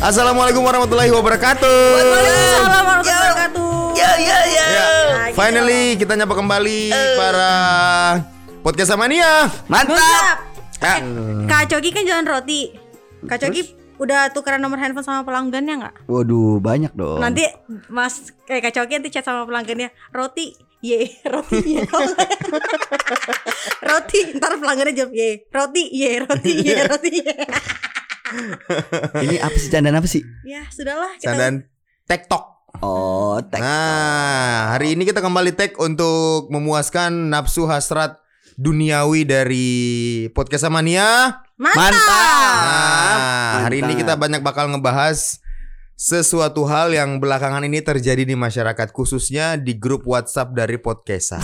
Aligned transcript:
Assalamualaikum 0.00 0.64
warahmatullahi 0.64 1.12
wabarakatuh. 1.12 1.76
Waalaikumsalam 1.92 2.72
warahmatullahi 2.72 3.20
wabarakatuh. 3.20 3.68
Ya 4.00 4.12
ya 4.16 4.38
ya. 4.48 4.64
Finally 5.36 6.00
kita 6.00 6.16
nyapa 6.16 6.32
kembali 6.40 6.88
para 7.20 7.52
podcast 8.64 8.96
mania. 8.96 9.52
Mantap. 9.68 10.00
Mantap. 10.00 10.38
Ya. 10.80 10.96
Kak 11.44 11.64
Coki 11.68 11.92
kan 11.92 12.08
jualan 12.08 12.24
roti. 12.24 12.72
Kak 13.28 13.44
Coki 13.44 13.76
udah 14.00 14.32
tukeran 14.32 14.64
nomor 14.64 14.80
handphone 14.80 15.04
sama 15.04 15.20
pelanggannya 15.20 15.84
nggak? 15.84 15.94
Waduh, 16.08 16.64
banyak 16.64 16.96
dong. 16.96 17.20
Nanti 17.20 17.44
Mas 17.92 18.32
kayak 18.48 18.72
Kak 18.72 18.80
Coki 18.80 19.04
nanti 19.04 19.12
chat 19.12 19.28
sama 19.28 19.44
pelanggannya 19.44 19.92
roti 20.16 20.56
ye 20.80 21.12
roti 21.32 21.60
ye 21.60 21.84
roti 23.88 24.20
ntar 24.32 24.56
pelanggannya 24.56 24.96
jawab 24.96 25.12
ye 25.12 25.44
roti 25.52 25.82
ye 25.92 26.10
roti 26.24 26.50
ye 26.56 26.74
roti 26.88 27.10
ye 27.20 27.34
Ini 29.16 29.36
apa 29.38 29.56
sih 29.56 29.68
candaan 29.68 29.96
apa 29.96 30.06
sih? 30.06 30.22
ya 30.42 30.62
sudahlah 30.68 31.14
kita 31.16 31.26
Candaan 31.30 31.54
TikTok. 32.04 32.44
Oh, 32.80 33.42
tek. 33.42 33.58
Nah, 33.58 34.72
hari 34.72 34.94
ini 34.94 35.02
kita 35.02 35.18
kembali 35.18 35.52
tag 35.52 35.74
untuk 35.76 36.46
memuaskan 36.48 37.28
nafsu 37.28 37.66
hasrat 37.66 38.14
duniawi 38.54 39.22
dari 39.22 39.68
podcast 40.30 40.70
mania. 40.70 41.42
mantap, 41.56 41.92
Nah, 41.92 43.66
hari 43.66 43.82
ini 43.82 43.92
Mantap. 43.92 44.00
kita 44.00 44.14
banyak 44.16 44.40
bakal 44.40 44.70
ngebahas 44.70 45.42
sesuatu 45.92 46.64
hal 46.64 46.88
yang 46.90 47.18
belakangan 47.18 47.60
ini 47.60 47.82
terjadi 47.82 48.22
di 48.22 48.32
masyarakat 48.32 48.88
khususnya 48.90 49.58
di 49.58 49.76
grup 49.76 50.06
WhatsApp 50.06 50.54
dari 50.54 50.78
podcast. 50.78 51.36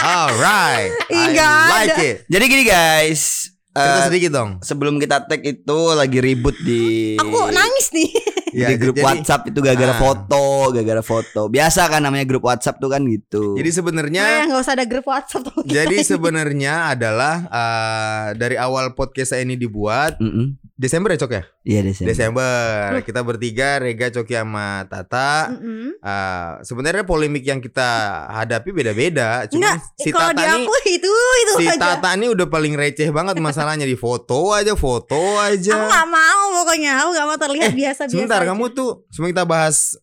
Alright, 0.00 0.90
I 1.12 1.28
like 1.68 1.92
ada. 1.92 2.02
it. 2.02 2.16
Jadi 2.26 2.44
gini 2.46 2.64
guys, 2.64 3.52
Cerita 3.70 3.96
eh, 3.96 4.04
sedikit 4.04 4.30
dong. 4.32 4.50
sebelum 4.60 4.98
kita 4.98 5.24
tag 5.24 5.40
itu 5.40 5.78
lagi 5.90 6.18
ribut 6.18 6.58
di 6.58 7.14
aku 7.14 7.48
nangis 7.48 7.86
nih 7.92 8.10
Ya, 8.50 8.66
di 8.66 8.82
grup 8.82 8.98
jadi- 8.98 9.06
WhatsApp 9.06 9.46
itu 9.46 9.62
gara-gara 9.62 9.94
Ah. 9.94 10.00
foto, 10.02 10.42
gara-gara 10.74 10.98
foto. 11.00 11.46
Biasa 11.46 11.86
kan 11.86 12.02
namanya 12.02 12.26
grup 12.26 12.42
WhatsApp 12.42 12.76
tuh 12.76 12.90
kan 12.90 13.06
gitu. 13.06 13.54
Jadi 13.54 13.62
Nah, 13.64 13.76
sebenarnya 13.78 14.24
nggak 14.44 14.58
usah 14.58 14.74
ada 14.74 14.82
grup 14.84 15.06
WhatsApp 15.06 15.46
tuh 15.46 15.62
jadi 15.62 15.96
sebenarnya 16.02 16.90
adalah 16.90 17.46
eh, 17.46 18.26
dari 18.34 18.58
awal 18.58 18.90
podcast 18.92 19.38
ini 19.38 19.54
dibuat 19.54 20.18
Mm-mm. 20.18 20.58
Desember 20.80 21.12
ya 21.12 21.20
Cok 21.20 21.32
ya? 21.36 21.42
Iya 21.60 21.80
Desember. 21.84 22.08
Desember. 22.08 22.88
Kita 23.04 23.20
bertiga 23.20 23.76
Rega, 23.84 24.08
Coki 24.08 24.32
sama 24.32 24.88
Tata. 24.88 25.52
Mm-mm. 25.52 26.00
Eh, 26.00 26.50
sebenarnya 26.64 27.04
polemik 27.04 27.44
yang 27.44 27.60
kita 27.60 27.84
hadapi 28.32 28.72
beda-beda. 28.72 29.44
Cuma 29.52 29.76
si 30.00 30.08
kalau 30.08 30.32
di 30.32 30.40
Tata 30.40 30.56
nih 30.56 30.64
itu 30.96 31.12
itu 31.12 31.52
si 31.60 31.64
aja. 31.68 32.00
Tata 32.00 32.16
nih 32.16 32.32
udah 32.32 32.48
paling 32.48 32.80
receh 32.80 33.12
banget 33.12 33.36
masalahnya 33.44 33.84
di 33.84 33.92
foto 33.92 34.56
aja, 34.56 34.72
foto 34.72 35.20
aja. 35.36 35.76
Aku 35.76 35.84
gak 35.84 36.08
mau 36.08 36.42
pokoknya 36.64 36.92
Aku 37.04 37.10
gak 37.12 37.26
mau 37.28 37.36
terlihat 37.36 37.72
biasa-biasa 37.76 38.16
Sebentar, 38.16 38.40
aja. 38.40 38.48
kamu 38.48 38.72
tuh 38.72 39.04
sebelum 39.12 39.36
kita 39.36 39.44
bahas 39.44 40.00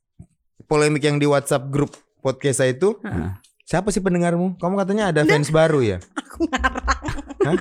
polemik 0.69 1.01
yang 1.01 1.17
di 1.17 1.25
WhatsApp 1.25 1.73
grup 1.73 1.97
podcast 2.21 2.61
saya 2.61 2.77
itu. 2.77 2.93
Heeh. 3.01 3.33
Siapa 3.65 3.89
sih 3.89 3.99
pendengarmu? 3.99 4.61
Kamu 4.61 4.77
katanya 4.77 5.09
ada 5.09 5.25
fans 5.25 5.49
baru 5.49 5.81
ya? 5.81 5.97
Aku 6.21 6.45
ngarang 6.45 6.85
Hah? 7.49 7.57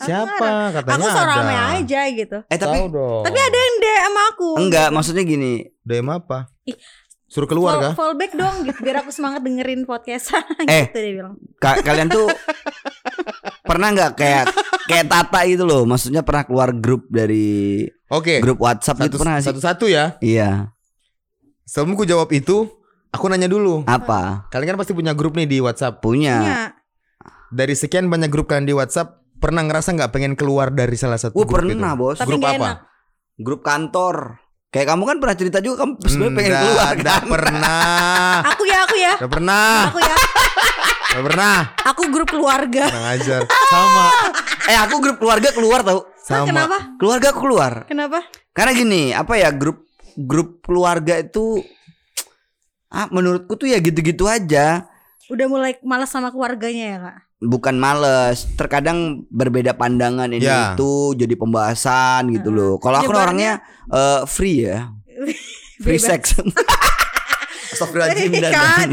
Siapa? 0.00 0.48
Katanya 0.72 0.96
Aku 0.96 1.04
ada. 1.04 1.14
seorang 1.14 1.46
aja 1.74 2.00
gitu 2.08 2.38
Eh 2.44 2.56
tapi 2.56 2.78
Tahu 2.78 2.88
dong. 2.88 3.22
Tapi 3.22 3.38
ada 3.38 3.58
yang 3.58 3.76
DM 3.78 4.14
aku 4.26 4.48
enggak, 4.58 4.88
maksudnya 4.90 5.22
gini. 5.22 5.52
DM 5.80 6.08
apa? 6.08 6.48
Ih. 6.64 6.76
Suruh 7.26 7.46
keluar 7.46 7.72
Fall, 7.72 7.82
kah? 7.84 7.92
Fallback 7.94 8.32
dong 8.32 8.54
gitu 8.64 8.78
Biar 8.80 8.96
aku 9.00 9.10
semangat 9.10 9.40
dengerin 9.40 9.84
podcast 9.84 10.34
Eh. 10.66 10.86
Gitu 10.86 10.98
dia 10.98 11.12
bilang 11.14 11.34
ka- 11.56 11.78
kalian 11.80 12.08
tuh 12.08 12.26
pernah 13.62 13.88
nggak 13.88 14.12
kayak 14.14 14.44
kayak 14.84 15.06
Tata 15.06 15.40
itu 15.44 15.62
loh, 15.62 15.86
maksudnya 15.86 16.20
pernah 16.20 16.42
keluar 16.42 16.74
grup 16.74 17.06
dari 17.06 17.86
Oke. 18.08 18.42
grup 18.42 18.58
WhatsApp 18.58 18.98
Satu, 18.98 19.06
gitu 19.06 19.16
pernah 19.16 19.38
sih? 19.38 19.46
satu-satu 19.46 19.84
ya. 19.86 20.18
Iya. 20.18 20.74
Sebelum 21.62 21.94
ku 21.94 22.02
jawab 22.02 22.26
itu, 22.30 22.66
aku 23.08 23.30
nanya 23.30 23.46
dulu. 23.46 23.86
Apa? 23.86 24.50
Kalian 24.50 24.74
kan 24.74 24.78
pasti 24.80 24.90
punya 24.90 25.14
grup 25.14 25.38
nih 25.38 25.46
di 25.46 25.58
WhatsApp. 25.60 26.02
Punya. 26.02 26.34
Punya 26.34 26.62
Dari 27.48 27.74
sekian 27.74 28.06
banyak 28.06 28.26
grup 28.26 28.46
kalian 28.46 28.66
di 28.66 28.74
WhatsApp, 28.74 29.19
pernah 29.40 29.64
ngerasa 29.64 29.96
nggak 29.96 30.12
pengen 30.12 30.36
keluar 30.36 30.68
dari 30.70 30.94
salah 30.94 31.16
satu 31.16 31.34
Wah 31.34 31.48
grup 31.48 31.64
pernah 31.64 31.92
itu? 31.96 32.00
bos. 32.00 32.16
Tapi 32.20 32.28
Grup 32.28 32.42
apa? 32.44 32.54
enak 32.54 32.76
Grup 33.40 33.60
kantor. 33.64 34.16
Kayak 34.70 34.86
kamu 34.94 35.02
kan 35.02 35.16
pernah 35.18 35.36
cerita 35.40 35.58
juga 35.58 35.82
kamu 35.82 35.92
sebenarnya 36.06 36.36
pengen 36.38 36.52
keluar 36.62 36.94
kan? 37.02 37.22
pernah. 37.26 38.34
Aku 38.54 38.62
ya 38.68 38.78
aku 38.86 38.96
ya 39.00 39.12
Nggak 39.18 39.32
pernah. 39.32 39.74
Aku 39.90 39.98
ya 39.98 40.16
Nggak 41.10 41.24
pernah. 41.26 41.56
Aku 41.90 42.02
grup 42.14 42.28
keluarga 42.30 42.84
Kurang 42.86 43.08
ajar. 43.18 43.40
Sama. 43.50 44.04
Eh 44.70 44.78
aku 44.78 44.94
grup 45.02 45.16
keluarga 45.18 45.48
keluar 45.50 45.80
tau. 45.82 46.06
Sama. 46.22 46.46
Kenapa? 46.46 46.76
Keluarga 47.02 47.26
aku 47.34 47.40
keluar. 47.42 47.72
Kenapa? 47.90 48.22
Karena 48.54 48.72
gini, 48.76 49.02
apa 49.10 49.34
ya 49.34 49.50
grup 49.50 49.82
grup 50.14 50.62
keluarga 50.62 51.18
itu 51.18 51.64
ah 52.90 53.06
menurutku 53.10 53.58
tuh 53.58 53.66
ya 53.66 53.82
gitu-gitu 53.82 54.30
aja. 54.30 54.86
Udah 55.30 55.46
mulai 55.46 55.72
malas 55.80 56.10
sama 56.10 56.28
keluarganya 56.28 56.84
ya 56.86 56.98
kak 57.00 57.18
Bukan 57.40 57.80
males, 57.80 58.44
terkadang 58.52 59.24
berbeda 59.32 59.72
pandangan 59.72 60.28
ini 60.28 60.44
Ya. 60.44 60.76
itu 60.76 61.16
jadi 61.16 61.32
pembahasan 61.32 62.28
gitu 62.36 62.52
loh. 62.52 62.76
Kalau 62.76 63.00
aku 63.00 63.16
orangnya 63.16 63.64
eh, 63.88 64.28
free 64.28 64.68
ya, 64.68 64.92
free 65.84 65.96
sex. 65.96 66.36
Astagfirullahaladzim 67.70 68.30
dan- 68.34 68.52
Kan 68.52 68.88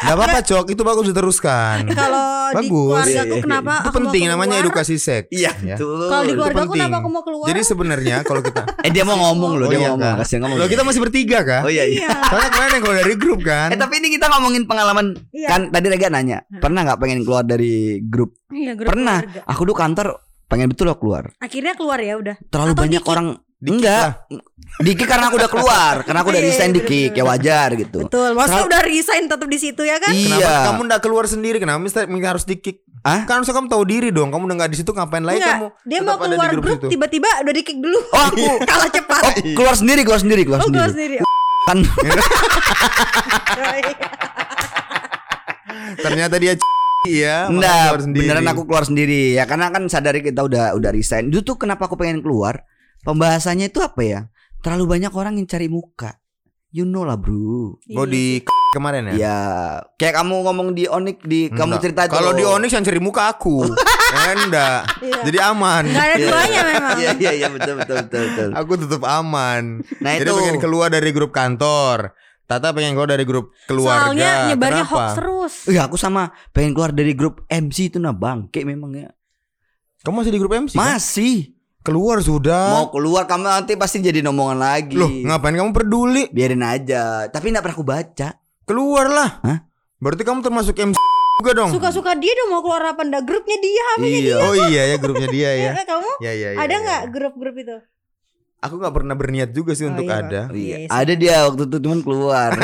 Gak 0.00 0.16
apa-apa 0.16 0.40
cok, 0.40 0.64
itu 0.66 0.80
bagus 0.80 1.06
diteruskan. 1.06 1.84
Kalau 1.86 2.26
di 2.50 2.56
Bagus. 2.56 2.72
keluarga 2.72 3.04
aku 3.04 3.10
Iya, 3.10 3.22
iya, 3.30 3.36
kenapa 3.38 3.72
Itu 3.78 3.90
penting 3.94 4.22
namanya 4.26 4.56
edukasi 4.58 4.96
seks. 4.96 5.28
Iya, 5.28 5.52
ya. 5.60 5.76
betul. 5.76 6.08
Kalau 6.08 6.22
di 6.22 6.26
Itu 6.26 6.36
keluarga 6.36 6.56
aku 6.56 6.64
penting. 6.64 6.80
kenapa 6.80 6.96
aku 6.96 7.08
mau 7.10 7.22
keluar? 7.22 7.46
Jadi 7.46 7.60
sebenarnya 7.62 8.16
kalau 8.22 8.40
kita 8.40 8.62
Eh 8.86 8.90
dia 8.90 9.04
mau 9.04 9.16
ngomong 9.20 9.52
loh, 9.54 9.66
Oh 9.66 9.70
dia 9.70 9.76
iya 9.76 9.86
mau 9.86 9.94
ngomong, 9.94 10.16
kasih 10.18 10.36
ngomong. 10.40 10.56
Loh 10.56 10.66
kita 10.66 10.82
masih 10.82 11.00
bertiga 11.00 11.38
kah? 11.42 11.60
Oh 11.62 11.70
iya 11.70 11.84
iya. 11.84 12.00
Iya. 12.00 12.08
Soalnya 12.26 12.50
kemarin 12.50 12.70
yang 12.70 12.82
keluar 12.82 12.96
dari 12.98 13.14
grup 13.14 13.40
kan. 13.42 13.68
Eh 13.68 13.76
tapi 13.76 13.94
ini 13.98 14.08
kita 14.10 14.26
ngomongin 14.26 14.62
pengalaman 14.64 15.06
Iya. 15.30 15.46
kan 15.46 15.60
tadi 15.68 15.86
Rega 15.86 16.08
nanya, 16.08 16.38
pernah 16.54 16.80
nggak 16.82 16.98
pengen 16.98 17.20
keluar 17.20 17.44
dari 17.44 17.74
grup? 18.02 18.30
Iya, 18.48 18.72
grup 18.74 18.88
Pernah. 18.88 19.18
Aku 19.46 19.60
dulu 19.62 19.76
kantor 19.76 20.06
pengen 20.46 20.66
betul 20.66 20.88
loh 20.88 20.96
keluar. 20.96 21.30
Akhirnya 21.36 21.76
keluar 21.76 22.00
ya 22.00 22.16
udah. 22.16 22.34
Terlalu 22.42 22.72
Atau 22.72 22.82
banyak 22.82 22.98
dikit? 22.98 23.12
orang 23.12 23.26
Dikit 23.60 23.76
enggak. 23.76 24.06
Diki 24.80 25.04
karena 25.04 25.28
aku 25.28 25.36
udah 25.36 25.50
keluar, 25.50 25.94
karena 26.00 26.24
aku 26.24 26.32
udah 26.32 26.40
Iya, 26.40 26.48
resign 26.48 26.70
bener, 26.70 26.80
Diki, 26.80 27.00
bener, 27.02 27.12
kayak 27.12 27.26
wajar 27.28 27.68
gitu. 27.76 27.98
Betul. 28.00 28.30
Maksudnya 28.32 28.56
Terlalu- 28.56 28.70
udah 28.72 28.80
resign 28.86 29.22
tetap 29.28 29.44
di 29.46 29.58
situ 29.58 29.82
ya 29.82 29.96
kan? 30.00 30.12
Kenapa 30.14 30.40
Iya. 30.40 30.54
kamu 30.64 30.80
nggak 30.86 31.02
keluar 31.02 31.24
sendiri? 31.26 31.56
Kenapa 31.58 31.78
mesti 31.78 32.00
mesti 32.02 32.24
harus 32.24 32.44
di-kick? 32.44 32.80
Hah? 33.00 33.24
Kan 33.24 33.34
harusnya 33.36 33.52
kamu 33.52 33.68
tahu 33.68 33.84
diri 33.84 34.08
dong. 34.08 34.28
Kamu 34.28 34.42
udah 34.42 34.56
nggak 34.56 34.70
di 34.70 34.78
situ 34.78 34.90
ngapain 34.90 35.20
lagi 35.20 35.36
Enggak, 35.38 35.52
kamu? 35.54 35.66
dia 35.82 35.98
tetap 35.98 36.08
mau 36.08 36.16
keluar 36.22 36.50
grup, 36.54 36.80
tiba-tiba 36.86 37.28
udah 37.40 37.52
di 37.52 37.60
kick 37.60 37.78
dulu. 37.78 37.98
Oh 38.06 38.22
aku 38.26 38.44
Kalah 38.70 38.88
cepat. 38.88 39.20
oh, 39.20 39.32
keluar 39.52 39.74
sendiri, 39.74 40.00
keluar 40.02 40.20
sendiri, 40.20 40.42
keluar 40.42 40.60
Oh, 40.60 40.66
keluar 40.66 40.88
sendiri. 40.88 41.16
sendiri. 41.18 41.28
Kan 41.62 41.78
Ternyata 45.98 46.36
dia 46.36 46.54
c- 46.56 46.78
Iya, 47.02 47.48
sendiri. 47.96 48.28
beneran 48.28 48.44
aku 48.46 48.64
keluar 48.64 48.84
sendiri 48.84 49.32
ya 49.32 49.44
karena 49.44 49.68
kan 49.68 49.88
sadari 49.88 50.20
kita 50.20 50.40
udah 50.42 50.76
udah 50.76 50.90
resign. 50.90 51.28
Itu 51.28 51.40
tuh 51.42 51.56
kenapa 51.56 51.84
aku 51.84 51.96
pengen 51.96 52.20
keluar? 52.20 52.60
Pembahasannya 53.02 53.68
itu 53.68 53.80
apa 53.80 54.00
ya? 54.00 54.20
Terlalu 54.60 54.84
banyak 54.90 55.12
orang 55.12 55.36
yang 55.36 55.46
cari 55.46 55.66
muka. 55.66 56.20
You 56.70 56.86
know 56.86 57.02
lah, 57.02 57.18
Bro. 57.18 57.82
Oh 57.98 58.06
di 58.06 58.38
k- 58.40 58.52
kemarin 58.76 59.10
ya? 59.10 59.14
Ya, 59.16 59.38
kayak 59.96 60.14
kamu 60.16 60.46
ngomong 60.46 60.68
di 60.70 60.86
Onik 60.86 61.18
di 61.20 61.50
kamu 61.50 61.66
Enggak. 61.66 61.82
cerita 61.82 62.00
itu. 62.06 62.14
Kalau 62.14 62.30
di 62.30 62.44
Onyx 62.44 62.70
yang 62.70 62.84
cari 62.84 63.00
muka 63.02 63.26
aku. 63.26 63.66
ya 64.14 64.30
enggak. 64.36 64.80
Iya. 65.02 65.20
Jadi 65.26 65.38
aman. 65.40 65.82
Enggak 65.86 66.04
ada 66.04 66.14
Iya. 66.14 66.28
duanya 66.28 66.60
memang. 66.62 66.94
Iya 66.94 67.10
iya 67.18 67.32
iya 67.36 67.48
betul 67.48 67.74
betul 67.76 67.96
betul 68.06 68.22
betul. 68.22 68.48
Aku 68.54 68.72
tetap 68.76 69.02
aman. 69.02 69.82
Nah 69.98 70.10
Jadi 70.14 70.22
itu 70.22 70.32
pengen 70.32 70.58
keluar 70.58 70.88
dari 70.88 71.10
grup 71.10 71.34
kantor. 71.34 72.14
Tata 72.46 72.70
pengen 72.70 72.94
keluar 72.94 73.10
dari 73.10 73.22
grup 73.22 73.50
keluarga. 73.64 74.06
Soalnya 74.06 74.30
nyebarnya 74.46 74.82
Kenapa? 74.82 74.94
hoax 74.94 75.10
terus. 75.14 75.54
Iya 75.66 75.80
aku 75.86 75.96
sama 75.96 76.22
pengen 76.50 76.70
keluar 76.70 76.90
dari 76.90 77.14
grup 77.14 77.42
MC 77.46 77.90
itu 77.90 77.98
nah 77.98 78.14
bangke 78.14 78.62
memang 78.62 78.94
ya. 78.94 79.10
Kamu 80.02 80.22
masih 80.22 80.30
di 80.30 80.38
grup 80.38 80.54
MC? 80.54 80.74
kan? 80.74 80.98
Keluar 81.80 82.20
sudah. 82.20 82.76
mau 82.76 82.86
keluar 82.88 83.24
kamu 83.24 83.40
nanti 83.42 83.72
pasti 83.72 83.98
jadi 83.98 84.20
omongan 84.22 84.58
lagi. 84.58 84.92
Loh, 84.94 85.08
ngapain 85.08 85.56
kamu 85.56 85.72
peduli? 85.72 86.28
Biarin 86.28 86.60
aja. 86.60 87.24
Tapi 87.26 87.48
enggak 87.48 87.64
pernah 87.64 87.76
aku 87.76 87.86
baca. 87.86 88.28
Keluarlah. 88.62 89.30
Hah? 89.40 89.58
Berarti 89.96 90.22
kamu 90.22 90.40
termasuk 90.40 90.76
MC 90.76 91.00
juga 91.40 91.52
dong. 91.56 91.72
Suka-suka 91.72 92.12
dia 92.14 92.32
dong 92.34 92.52
mau 92.52 92.60
keluar 92.60 92.84
apa 92.86 93.00
enggak 93.00 93.24
grupnya 93.24 93.56
dia. 93.58 93.86
Iya. 93.98 94.36
Oh 94.38 94.54
iya 94.68 94.82
ya 94.86 94.96
grupnya 94.96 95.28
dia 95.28 95.50
ya. 95.50 95.72
Ya, 95.72 95.84
kamu 95.84 96.10
Ya 96.20 96.32
ya 96.32 96.48
ya. 96.52 96.58
ada 96.60 96.68
ya. 96.70 96.78
nggak 96.78 97.02
grup-grup 97.10 97.56
itu? 97.56 97.76
Aku 98.60 98.76
nggak 98.76 98.92
pernah 98.92 99.16
berniat 99.16 99.50
juga 99.50 99.72
sih 99.72 99.88
Oh, 99.88 99.90
untuk 99.90 100.04
iya, 100.04 100.20
ada. 100.20 100.42
Iya. 100.52 100.76
Yes. 100.84 100.88
Ada 100.92 101.12
dia 101.16 101.36
waktu 101.48 101.64
itu 101.64 101.76
cuman 101.80 102.00
keluar. 102.04 102.50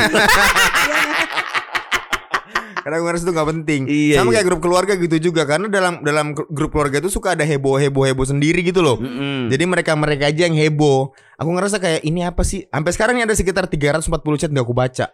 Karena 2.87 3.03
aku 3.03 3.07
ngerasa 3.11 3.23
itu 3.27 3.33
nggak 3.35 3.49
penting. 3.51 3.81
Iya, 3.91 4.15
Sama 4.17 4.31
iya. 4.31 4.35
kayak 4.39 4.47
grup 4.47 4.61
keluarga 4.63 4.93
gitu 4.95 5.17
juga. 5.19 5.43
Karena 5.43 5.67
dalam 5.67 6.07
dalam 6.07 6.27
grup 6.31 6.71
keluarga 6.71 7.03
itu 7.03 7.11
suka 7.11 7.35
ada 7.35 7.43
heboh 7.43 7.75
heboh 7.75 8.07
heboh 8.07 8.23
sendiri 8.23 8.63
gitu 8.63 8.79
loh. 8.79 8.95
Mm-mm. 8.97 9.51
Jadi 9.51 9.65
mereka 9.67 9.99
mereka 9.99 10.31
aja 10.31 10.47
yang 10.47 10.55
heboh. 10.55 11.11
Aku 11.35 11.51
ngerasa 11.51 11.83
kayak 11.83 12.07
ini 12.07 12.23
apa 12.23 12.47
sih? 12.47 12.63
Sampai 12.71 12.95
sekarang 12.95 13.19
ini 13.19 13.27
ada 13.27 13.35
sekitar 13.35 13.67
340 13.67 14.07
chat 14.39 14.55
nggak 14.55 14.63
aku 14.63 14.71
baca. 14.71 15.11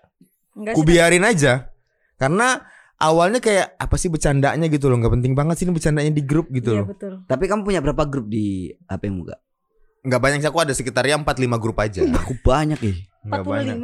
Enggak 0.53 0.75
Ku 0.77 0.85
sih. 0.85 0.89
biarin 0.93 1.25
aja. 1.25 1.73
Karena 2.21 2.61
awalnya 3.01 3.41
kayak 3.41 3.73
apa 3.75 3.97
sih 3.97 4.13
bercandanya 4.13 4.69
gitu 4.69 4.93
loh. 4.93 5.01
nggak 5.01 5.17
penting 5.17 5.33
banget 5.33 5.57
sih 5.57 5.65
ini 5.65 5.73
bercandanya 5.73 6.13
di 6.13 6.23
grup 6.23 6.53
gitu 6.53 6.77
Iya 6.77 6.85
loh. 6.85 6.93
betul. 6.93 7.13
Tapi 7.25 7.45
kamu 7.49 7.65
punya 7.65 7.81
berapa 7.81 8.05
grup 8.05 8.29
di 8.29 8.69
HP 8.85 9.09
mu 9.09 9.25
gak? 9.25 9.41
nggak 10.03 10.19
banyak 10.19 10.39
sih 10.43 10.51
aku 10.51 10.59
ada 10.59 10.75
sekitar 10.75 11.07
ya 11.07 11.15
4 11.17 11.25
5 11.25 11.57
grup 11.57 11.81
aja. 11.81 12.05
Aku 12.21 12.37
banyak 12.37 12.77
ih. 12.85 13.09
Nggak 13.25 13.43
banyak. 13.49 13.77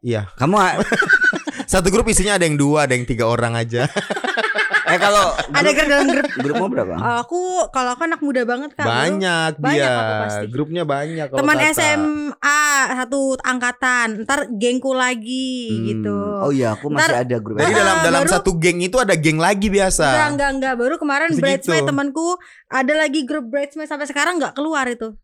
45. 0.00 0.02
Iya. 0.02 0.22
Kamu 0.34 0.56
Satu 1.70 1.88
grup 1.88 2.08
isinya 2.08 2.34
ada 2.34 2.42
yang 2.42 2.56
dua, 2.56 2.84
ada 2.84 2.92
yang 2.92 3.04
tiga 3.04 3.24
orang 3.24 3.54
aja. 3.54 3.86
eh 4.82 4.98
kalau 4.98 5.38
Ada 5.54 5.70
grup 5.70 5.86
dalam 5.86 6.06
grup. 6.08 6.26
grupmu 6.34 6.66
berapa? 6.66 6.94
Aku 7.22 7.38
kalau 7.70 7.94
aku 7.94 8.02
anak 8.02 8.18
muda 8.18 8.42
banget 8.42 8.74
dulu. 8.74 8.90
banyak, 8.90 9.52
Banyak 9.54 9.78
dia. 9.78 9.94
aku 9.94 10.12
pasti. 10.20 10.44
Grupnya 10.50 10.82
banyak 10.82 11.26
kalau 11.30 11.38
Teman 11.38 11.56
Tata. 11.56 11.70
SMA 11.70 12.62
satu 12.90 13.20
angkatan, 13.38 14.06
ntar 14.20 14.50
gengku 14.50 14.90
lagi 14.90 15.70
Hmm. 15.70 15.84
gitu. 15.86 16.18
Oh 16.42 16.50
iya, 16.50 16.74
aku 16.74 16.90
masih 16.90 17.06
Ntar- 17.06 17.22
ada 17.22 17.36
grup. 17.38 17.54
Jadi 17.56 17.70
dalam 17.72 17.96
dalam 18.02 18.22
baru- 18.26 18.34
satu 18.34 18.50
geng 18.56 18.82
itu 18.82 18.96
ada 18.98 19.14
geng 19.14 19.38
lagi 19.38 19.68
biasa. 19.68 20.06
Enggak, 20.10 20.28
enggak, 20.28 20.50
enggak. 20.50 20.74
Baru 20.74 20.94
kemarin 20.98 21.28
Segitu. 21.28 21.42
bridesmaid 21.44 21.82
temanku 21.86 22.26
ada 22.66 22.92
lagi 22.96 23.20
grup 23.22 23.46
bridesmaid 23.46 23.86
sampai 23.86 24.06
sekarang 24.06 24.42
enggak 24.42 24.58
keluar 24.58 24.82
itu. 24.86 25.14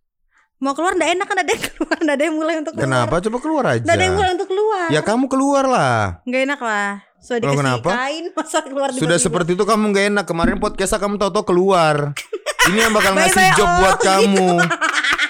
Mau 0.57 0.73
keluar 0.73 0.97
enggak 0.97 1.13
enak 1.21 1.27
kan 1.29 1.37
ada 1.37 1.51
yang 1.53 1.63
keluar, 1.69 1.97
enggak 2.01 2.17
ada 2.17 2.25
yang 2.25 2.37
mulai 2.37 2.55
untuk 2.57 2.73
keluar. 2.73 2.89
Kenapa? 2.89 3.15
Coba 3.21 3.39
keluar 3.45 3.65
aja. 3.77 3.83
Enggak 3.85 3.97
ada 3.97 4.05
yang 4.05 4.17
mulai 4.17 4.31
untuk 4.33 4.49
keluar. 4.49 4.87
Ya 4.89 5.01
kamu 5.05 5.25
keluar 5.29 5.65
lah. 5.69 6.01
Enggak 6.25 6.41
enak 6.49 6.61
lah. 6.65 6.91
Sudah 7.17 7.39
dikasih 7.43 7.59
kenapa? 7.59 7.91
kain 7.91 8.25
masa 8.37 8.59
keluar 8.63 8.89
Sudah 8.93 9.01
tiba-tiba. 9.19 9.25
seperti 9.25 9.51
itu 9.53 9.65
kamu 9.67 9.83
nggak 9.93 10.05
enak. 10.15 10.25
Kemarin 10.25 10.57
podcastnya 10.57 11.01
kamu 11.01 11.15
tahu-tahu 11.21 11.45
keluar. 11.45 11.97
Ini 12.73 12.79
yang 12.83 12.93
bakal 12.97 13.13
ngasih 13.15 13.31
Bye-bye, 13.37 13.59
job 13.59 13.69
oh, 13.69 13.77
buat 13.79 13.99
kamu. 14.03 14.49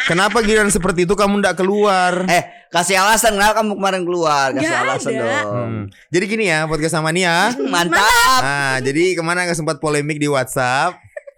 Kenapa 0.06 0.38
giliran 0.40 0.70
seperti 0.70 1.02
itu 1.02 1.12
kamu 1.19 1.43
nggak 1.43 1.58
keluar? 1.58 2.25
Eh, 2.31 2.43
kasih 2.70 2.96
alasan 2.96 3.34
kenapa 3.37 3.61
kamu 3.61 3.76
kemarin 3.76 4.02
keluar? 4.06 4.55
Kasih 4.55 4.62
Nggak 4.64 4.82
alasan 4.87 5.11
ada. 5.12 5.20
dong. 5.20 5.44
Hmm. 5.52 5.82
Jadi 6.08 6.25
gini 6.31 6.44
ya 6.46 6.64
podcast 6.64 6.94
sama 6.94 7.11
Nia. 7.12 7.52
Mantap. 7.58 8.40
Nah, 8.40 8.78
jadi 8.81 9.19
ke 9.19 9.23
mana 9.26 9.44
nggak 9.44 9.58
sempat 9.58 9.82
polemik 9.82 10.17
di 10.17 10.31
WhatsApp. 10.31 10.96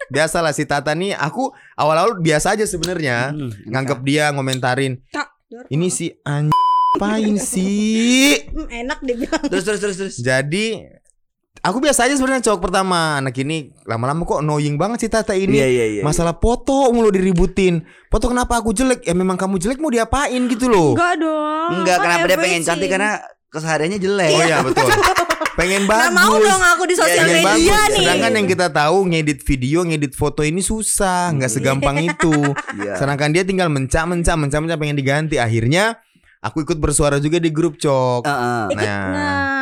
Biasalah 0.09 0.51
si 0.51 0.65
Tata 0.65 0.93
nih, 0.93 1.13
aku 1.13 1.49
awal-awal 1.75 2.17
biasa 2.19 2.57
aja 2.57 2.65
sebenarnya. 2.65 3.31
Hmm, 3.31 3.53
Nganggep 3.65 4.01
dia 4.03 4.33
ngomentarin, 4.33 5.05
Kak, 5.09 5.29
Jor. 5.47 5.65
ini 5.69 5.89
si 5.89 6.09
anj 6.23 6.53
apain 6.97 7.37
sih? 7.53 8.49
Hmm, 8.49 8.69
enak 8.69 8.99
dia 9.01 9.15
bilang. 9.17 9.43
Terus 9.45 9.65
terus 9.65 9.81
terus 9.81 9.97
terus. 9.97 10.15
Jadi 10.17 10.81
aku 11.59 11.79
biasa 11.79 12.09
aja 12.09 12.15
sebenarnya 12.15 12.49
cowok 12.49 12.61
pertama. 12.65 13.21
Anak 13.21 13.37
ini 13.37 13.69
lama-lama 13.85 14.25
kok 14.25 14.41
annoying 14.41 14.75
banget 14.75 15.05
si 15.05 15.09
Tata 15.09 15.33
ini. 15.33 15.57
Iya 15.57 15.69
iya 15.69 15.87
iya. 15.91 16.03
Masalah 16.03 16.35
foto 16.35 16.89
mulu 16.89 17.13
diributin. 17.13 17.85
Foto 18.09 18.27
kenapa 18.27 18.57
aku 18.57 18.73
jelek? 18.73 19.05
Ya 19.05 19.13
memang 19.13 19.37
kamu 19.37 19.61
jelek 19.61 19.77
mau 19.77 19.93
diapain 19.93 20.41
gitu 20.49 20.67
loh. 20.67 20.97
Enggak 20.97 21.15
dong. 21.21 21.69
Enggak, 21.77 21.97
kan 22.01 22.05
kenapa 22.09 22.25
dia 22.27 22.39
pengen 22.39 22.63
cantik 22.65 22.89
karena 22.89 23.21
kesehariannya 23.49 23.99
jelek. 23.99 24.31
Oh 24.31 24.43
iya 24.43 24.59
betul. 24.67 24.89
Pengen 25.55 25.85
Nggak 25.85 26.07
bagus. 26.07 26.15
mau 26.15 26.35
dong 26.39 26.63
aku 26.63 26.83
di 26.87 26.95
sosial 26.95 27.19
Iya, 27.19 27.25
Pengen 27.27 27.43
media 27.43 27.51
bagus. 27.75 27.91
nih. 27.91 27.99
Sedangkan 27.99 28.33
yang 28.33 28.47
kita 28.47 28.67
tahu 28.71 28.97
ngedit 29.11 29.41
video, 29.43 29.79
ngedit 29.83 30.15
foto 30.15 30.41
ini 30.41 30.63
susah, 30.63 31.35
nggak 31.35 31.51
segampang 31.51 31.99
itu. 32.09 32.35
Iya. 32.79 32.95
Sedangkan 32.95 33.31
dia 33.31 33.43
tinggal 33.43 33.67
mencak 33.67 34.05
mencak 34.05 34.37
mencak 34.37 34.61
mencak 34.61 34.79
pengen 34.79 34.95
diganti. 34.95 35.37
Akhirnya 35.37 35.99
aku 36.39 36.63
ikut 36.63 36.79
bersuara 36.79 37.19
juga 37.19 37.37
di 37.37 37.51
grup 37.51 37.75
cok. 37.75 38.23
Heeh. 38.23 38.63
Ikut 38.71 38.87
Nah. 38.87 39.03
nge, 39.03 39.11
nge 39.11 39.58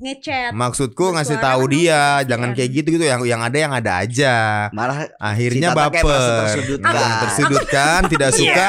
ngechat. 0.00 0.50
Maksudku 0.50 1.12
ngasih 1.12 1.36
tahu 1.36 1.68
dia 1.68 2.24
jangan 2.24 2.50
kayak 2.50 2.70
gitu 2.72 2.88
gitu 2.96 3.04
yang 3.04 3.20
yang 3.22 3.40
ada 3.40 3.54
yang 3.54 3.72
ada 3.72 4.00
aja. 4.00 4.34
Malah 4.72 5.12
Akhirnya 5.16 5.70
baper. 5.70 6.00
tersudutkan. 6.02 6.90
Nah, 6.90 7.12
tersudutkan, 7.22 8.00
tidak 8.08 8.30
suka. 8.40 8.66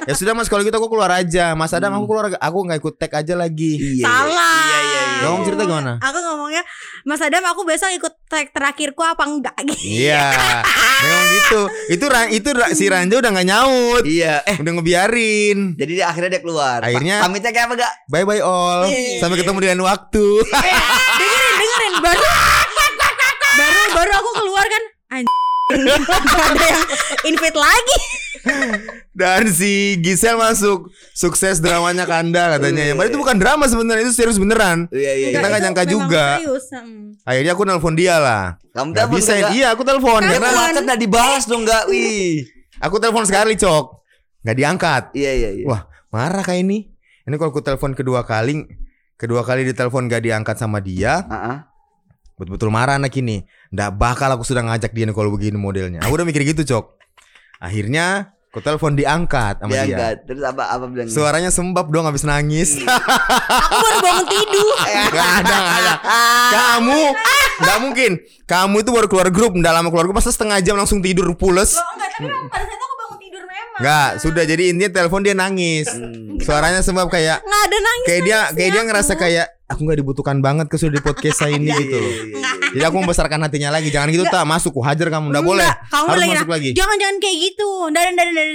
Ya 0.00 0.14
sudah 0.16 0.32
Mas 0.32 0.48
kalau 0.48 0.64
gitu 0.64 0.74
aku 0.74 0.88
keluar 0.88 1.12
aja. 1.12 1.52
Mas 1.52 1.70
Adam 1.70 1.92
aku 1.94 2.06
keluar 2.08 2.32
aku 2.32 2.58
nggak 2.64 2.78
ikut 2.80 2.94
tag 2.96 3.12
aja 3.14 3.34
lagi. 3.36 4.00
Iya, 4.00 4.08
Salah. 4.08 4.58
Iya 4.60 4.78
iya 4.80 5.02
iya. 5.04 5.22
Kamu 5.22 5.44
cerita 5.44 5.62
gimana? 5.62 5.92
Aku 6.00 6.18
ngomongnya 6.18 6.62
Mas 7.04 7.20
Adam 7.20 7.44
aku 7.44 7.60
besok 7.62 7.92
ikut 7.92 8.14
tag 8.26 8.48
terakhirku 8.50 9.04
apa 9.04 9.22
enggak 9.22 9.56
gitu. 9.68 10.08
Iya, 10.08 10.32
memang 11.00 11.26
gitu. 11.32 11.60
Itu 11.88 12.04
itu 12.30 12.48
si 12.72 12.84
Ranja 12.86 13.16
udah 13.16 13.30
nggak 13.30 13.48
nyaut, 13.48 14.02
Iya. 14.02 14.44
Eh, 14.44 14.56
udah 14.56 14.72
ngebiarin. 14.74 15.58
jadi 15.74 15.92
dia 15.94 16.06
akhirnya 16.06 16.30
dia 16.32 16.40
keluar. 16.40 16.80
Akhirnya- 16.80 17.18
Pa- 17.18 17.26
pamitnya 17.26 17.50
kayak 17.50 17.66
apa 17.66 17.74
gak? 17.78 17.92
Bye 18.06 18.24
bye 18.24 18.40
all. 18.40 18.84
Iya. 18.84 19.18
Sampai 19.18 19.36
ketemu 19.36 19.58
dengan 19.60 19.80
waktu. 19.84 20.24
dengerin 20.44 20.84
dengerin 21.58 21.94
baru 22.00 22.28
baru 23.50 23.82
baru 23.92 24.10
aku 24.14 24.30
keluar 24.36 24.64
kan 24.64 24.82
anjing 25.10 25.38
ada 26.46 26.64
yang 26.64 26.82
invite 27.26 27.54
lagi 27.56 27.98
Dan 29.10 29.50
si 29.52 29.98
Gisel 30.00 30.38
masuk 30.38 30.88
sukses 31.12 31.60
dramanya 31.60 32.08
Kanda 32.08 32.56
katanya. 32.56 32.90
Yang 32.90 32.96
padahal 32.96 33.10
itu 33.12 33.18
bukan 33.20 33.36
drama 33.36 33.64
sebenarnya 33.68 34.04
itu 34.08 34.14
serius 34.16 34.38
beneran. 34.40 34.88
Iya 34.88 35.12
iya. 35.12 35.28
Kita 35.28 35.36
iya. 35.36 35.36
Enggak, 35.36 35.50
nggak 35.50 35.62
nyangka 35.66 35.84
juga. 35.84 36.26
serius. 36.40 36.64
Hmm. 36.72 37.12
Akhirnya 37.26 37.52
aku 37.52 37.62
nelpon 37.68 37.94
dia 37.98 38.16
lah. 38.16 38.44
Kamu 38.72 38.94
Gak 38.94 39.08
bisa. 39.12 39.32
kagak? 39.36 39.50
Iya, 39.52 39.66
aku 39.74 39.82
telepon 39.82 40.22
Karena 40.22 40.50
WhatsApp 40.54 40.86
nggak 40.86 41.00
dibalas 41.02 41.44
dong 41.44 41.62
nggak? 41.66 41.82
Wih. 41.90 42.46
aku 42.80 42.96
telepon 42.96 43.24
sekali, 43.28 43.58
Cok. 43.58 43.84
Gak 44.40 44.56
diangkat. 44.56 45.02
Iya 45.12 45.32
iya 45.36 45.50
iya. 45.60 45.64
Wah, 45.68 45.84
marah 46.08 46.40
kayak 46.40 46.64
ini. 46.64 46.88
Ini 47.28 47.34
kalau 47.36 47.52
aku 47.52 47.60
telepon 47.60 47.92
kedua 47.92 48.24
kali, 48.24 48.64
kedua 49.20 49.44
kali 49.44 49.68
ditelepon 49.68 50.08
gak 50.08 50.24
diangkat 50.24 50.56
sama 50.56 50.80
dia, 50.80 51.28
Heeh. 51.28 51.56
betul-betul 52.40 52.72
marah 52.72 52.96
anak 52.96 53.12
ini. 53.20 53.44
Nggak 53.68 53.90
bakal 54.00 54.32
aku 54.32 54.42
sudah 54.48 54.64
ngajak 54.64 54.96
dia 54.96 55.04
nih 55.04 55.12
kalau 55.12 55.28
begini 55.28 55.60
modelnya. 55.60 56.00
Aku 56.00 56.16
udah 56.16 56.24
mikir 56.24 56.40
gitu, 56.42 56.64
Cok. 56.64 56.99
Akhirnya 57.60 58.32
aku 58.48 58.64
telepon 58.64 58.96
diangkat 58.96 59.60
sama 59.60 59.70
dia. 59.70 59.84
Diangkat. 59.84 60.16
Terus 60.24 60.42
apa 60.48 60.62
apa 60.72 60.84
bilang? 60.88 61.12
Suaranya 61.12 61.52
sembab 61.52 61.92
dong 61.92 62.08
habis 62.08 62.24
nangis. 62.24 62.80
aku 62.80 63.76
baru 63.76 63.98
bangun 64.00 64.26
tidur 64.32 64.74
Gak 65.12 65.28
ada, 65.44 65.56
gak 65.60 65.76
ada. 65.84 65.94
Kamu 66.50 67.00
nggak 67.60 67.78
mungkin. 67.84 68.12
Kamu 68.48 68.76
itu 68.80 68.90
baru 68.90 69.06
keluar 69.06 69.28
grup, 69.28 69.52
nggak 69.52 69.72
lama 69.76 69.88
keluar 69.92 70.08
grup, 70.08 70.16
masa 70.16 70.32
setengah 70.32 70.58
jam 70.64 70.74
langsung 70.74 71.04
tidur 71.04 71.28
pules. 71.36 71.76
Loh, 71.76 71.84
enggak 71.94 72.10
tapi 72.16 72.26
memang 72.26 72.48
pada 72.48 72.64
saat 72.64 72.74
itu 72.74 72.84
aku 72.88 72.96
bangun 72.96 73.18
tidur 73.20 73.42
memang 73.44 73.78
Nggak, 73.84 74.08
sudah 74.18 74.44
jadi 74.48 74.62
intinya 74.72 74.90
telepon 74.90 75.20
dia 75.20 75.34
nangis. 75.36 75.86
Hmm. 75.92 76.40
Suaranya 76.40 76.80
sembab 76.80 77.12
kayak 77.12 77.44
nggak 77.44 77.62
ada 77.68 77.78
nangis 77.78 78.06
kayak 78.08 78.22
dia 78.24 78.38
kayak 78.56 78.70
dia 78.72 78.82
ngerasa 78.88 79.12
kayak 79.14 79.46
aku 79.68 79.80
nggak 79.86 79.98
dibutuhkan 80.00 80.36
banget 80.40 80.66
ke 80.66 80.76
sudah 80.80 80.96
di 80.96 81.02
podcast 81.04 81.44
saya 81.44 81.52
ini 81.54 81.68
gitu 81.68 81.96
loh. 82.00 82.12
Jadi 82.70 82.84
aku 82.86 82.96
membesarkan 83.02 83.38
hatinya 83.42 83.70
lagi. 83.70 83.88
Jangan 83.90 84.08
gitu 84.10 84.24
tak 84.26 84.46
masuk, 84.46 84.70
ku 84.74 84.82
hajar 84.82 85.10
kamu. 85.10 85.30
Nggak 85.34 85.44
boleh. 85.44 85.66
Enggak, 85.66 85.78
kamu 85.90 86.06
Harus 86.06 86.20
lagi 86.20 86.30
masuk 86.30 86.48
nah, 86.48 86.54
lagi. 86.54 86.70
Jangan 86.72 86.96
jangan 86.96 87.16
kayak 87.18 87.36
gitu. 87.42 87.68
Ada 87.90 88.00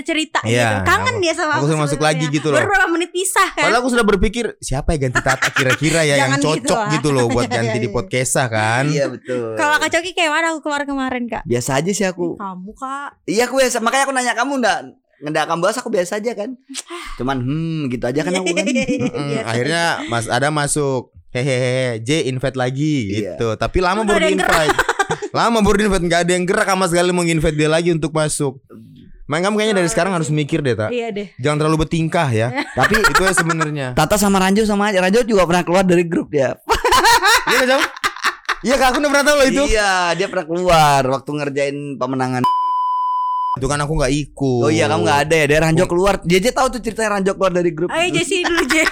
cerita 0.02 0.40
Iya, 0.44 0.68
gitu. 0.70 0.76
Kangen 0.86 1.14
aku- 1.16 1.24
dia 1.24 1.34
sama 1.36 1.54
aku 1.56 1.66
aku. 1.68 1.78
masuk 1.78 2.00
lagi 2.02 2.26
gitu 2.30 2.48
loh. 2.50 2.58
Baru 2.58 2.68
berapa 2.72 2.88
menit 2.90 3.10
pisah 3.12 3.48
kan? 3.52 3.64
Padahal 3.68 3.80
aku 3.80 3.90
sudah 3.92 4.06
berpikir 4.06 4.46
siapa 4.60 4.96
ya 4.96 4.98
ganti 5.08 5.20
Tata 5.22 5.48
kira-kira 5.50 6.02
ya 6.04 6.16
yang 6.22 6.38
gitu 6.38 6.48
cocok 6.52 6.80
gitu 6.96 7.10
loh 7.12 7.26
buat 7.30 7.48
ganti 7.56 7.78
di 7.78 7.90
podcast 7.90 8.48
kan. 8.48 8.84
Iya 8.86 9.08
betul. 9.10 9.56
Kalau 9.56 9.76
Kak 9.80 9.90
Coki 9.90 10.12
kayak 10.12 10.32
mana 10.32 10.46
aku 10.52 10.60
keluar 10.62 10.84
kemarin 10.84 11.26
Kak? 11.26 11.44
Biasa 11.46 11.80
aja 11.80 11.92
sih 11.92 12.06
aku. 12.06 12.36
Kamu 12.36 12.72
Kak. 12.76 13.24
Iya 13.26 13.48
aku 13.48 13.58
biasa. 13.58 13.80
Makanya 13.80 14.04
aku 14.06 14.14
nanya 14.14 14.34
kamu 14.36 14.54
ndak 14.60 14.80
nggak 15.16 15.48
akan 15.48 15.57
bahas 15.64 15.80
aku 15.80 15.88
biasa 15.90 16.19
aja 16.19 16.36
kan. 16.36 16.54
Cuman 17.19 17.40
hmm 17.40 17.81
gitu 17.88 18.04
aja 18.04 18.19
kan 18.22 18.31
aku 18.36 18.52
kan. 18.52 18.66
Iya, 19.31 19.42
akhirnya 19.48 19.84
Mas 20.12 20.28
ada 20.28 20.52
masuk 20.52 21.15
hehehe 21.35 21.99
J 21.99 22.27
invite 22.27 22.56
lagi 22.56 22.95
Iya. 23.11 23.35
gitu. 23.35 23.47
Tapi 23.56 23.77
lama 23.80 24.01
baru 24.04 24.23
di 24.23 24.39
invite. 24.39 24.77
lama 25.37 25.57
baru 25.59 25.75
di 25.75 25.83
invite 25.87 26.06
nggak 26.07 26.21
ada 26.23 26.31
yang 26.31 26.45
gerak 26.47 26.68
sama 26.68 26.85
sekali 26.87 27.09
mau 27.11 27.21
invite 27.21 27.54
dia 27.54 27.68
lagi 27.68 27.92
untuk 27.92 28.11
masuk. 28.11 28.57
Makanya 29.25 29.49
kamu 29.49 29.56
kayaknya 29.57 29.75
dari 29.81 29.89
sekarang 29.89 30.13
harus 30.13 30.30
mikir 30.30 30.61
deh, 30.61 30.77
tak. 30.77 30.94
Iya 30.94 31.09
deh. 31.09 31.27
Jangan 31.42 31.57
terlalu 31.57 31.77
bertingkah 31.81 32.30
ya. 32.30 32.54
Tapi 32.77 32.94
Itu 33.01 33.21
ya 33.21 33.33
sebenarnya. 33.33 33.87
Tata 33.97 34.21
sama 34.21 34.37
Ranjo 34.37 34.61
sama 34.63 34.94
aja. 34.94 35.01
Ranjo 35.01 35.25
juga 35.25 35.49
pernah 35.49 35.65
keluar 35.65 35.81
dari 35.81 36.06
grup 36.06 36.30
dia. 36.30 36.54
Iya 37.45 37.57
kan, 37.61 37.68
Jam? 37.69 37.81
Iya, 38.65 38.75
Kak, 38.81 38.87
aku 38.89 38.97
udah 38.97 39.09
pernah 39.13 39.25
tahu 39.25 39.35
loh 39.37 39.45
itu. 39.45 39.63
Iya, 39.69 39.92
dia 40.18 40.25
pernah 40.25 40.45
keluar 40.45 41.01
waktu 41.06 41.30
ngerjain 41.30 41.77
pemenangan. 41.95 42.42
Itu 43.56 43.65
kan 43.65 43.77
aku 43.77 43.94
nggak 43.95 44.09
ikut. 44.11 44.63
Oh 44.65 44.71
iya, 44.73 44.89
kamu 44.89 45.06
nggak 45.06 45.19
ada 45.30 45.35
ya. 45.37 45.45
Dari 45.45 45.61
Ranjo 45.61 45.85
keluar. 45.85 46.13
Dia 46.25 46.37
aja 46.42 46.51
tahu 46.51 46.68
tuh 46.73 46.81
ceritanya 46.81 47.09
Ranjo 47.18 47.31
keluar 47.33 47.54
dari 47.54 47.69
grup. 47.69 47.89
Ayo 47.89 48.09
Jesse 48.11 48.42
dulu 48.42 48.65
Je. 48.65 48.83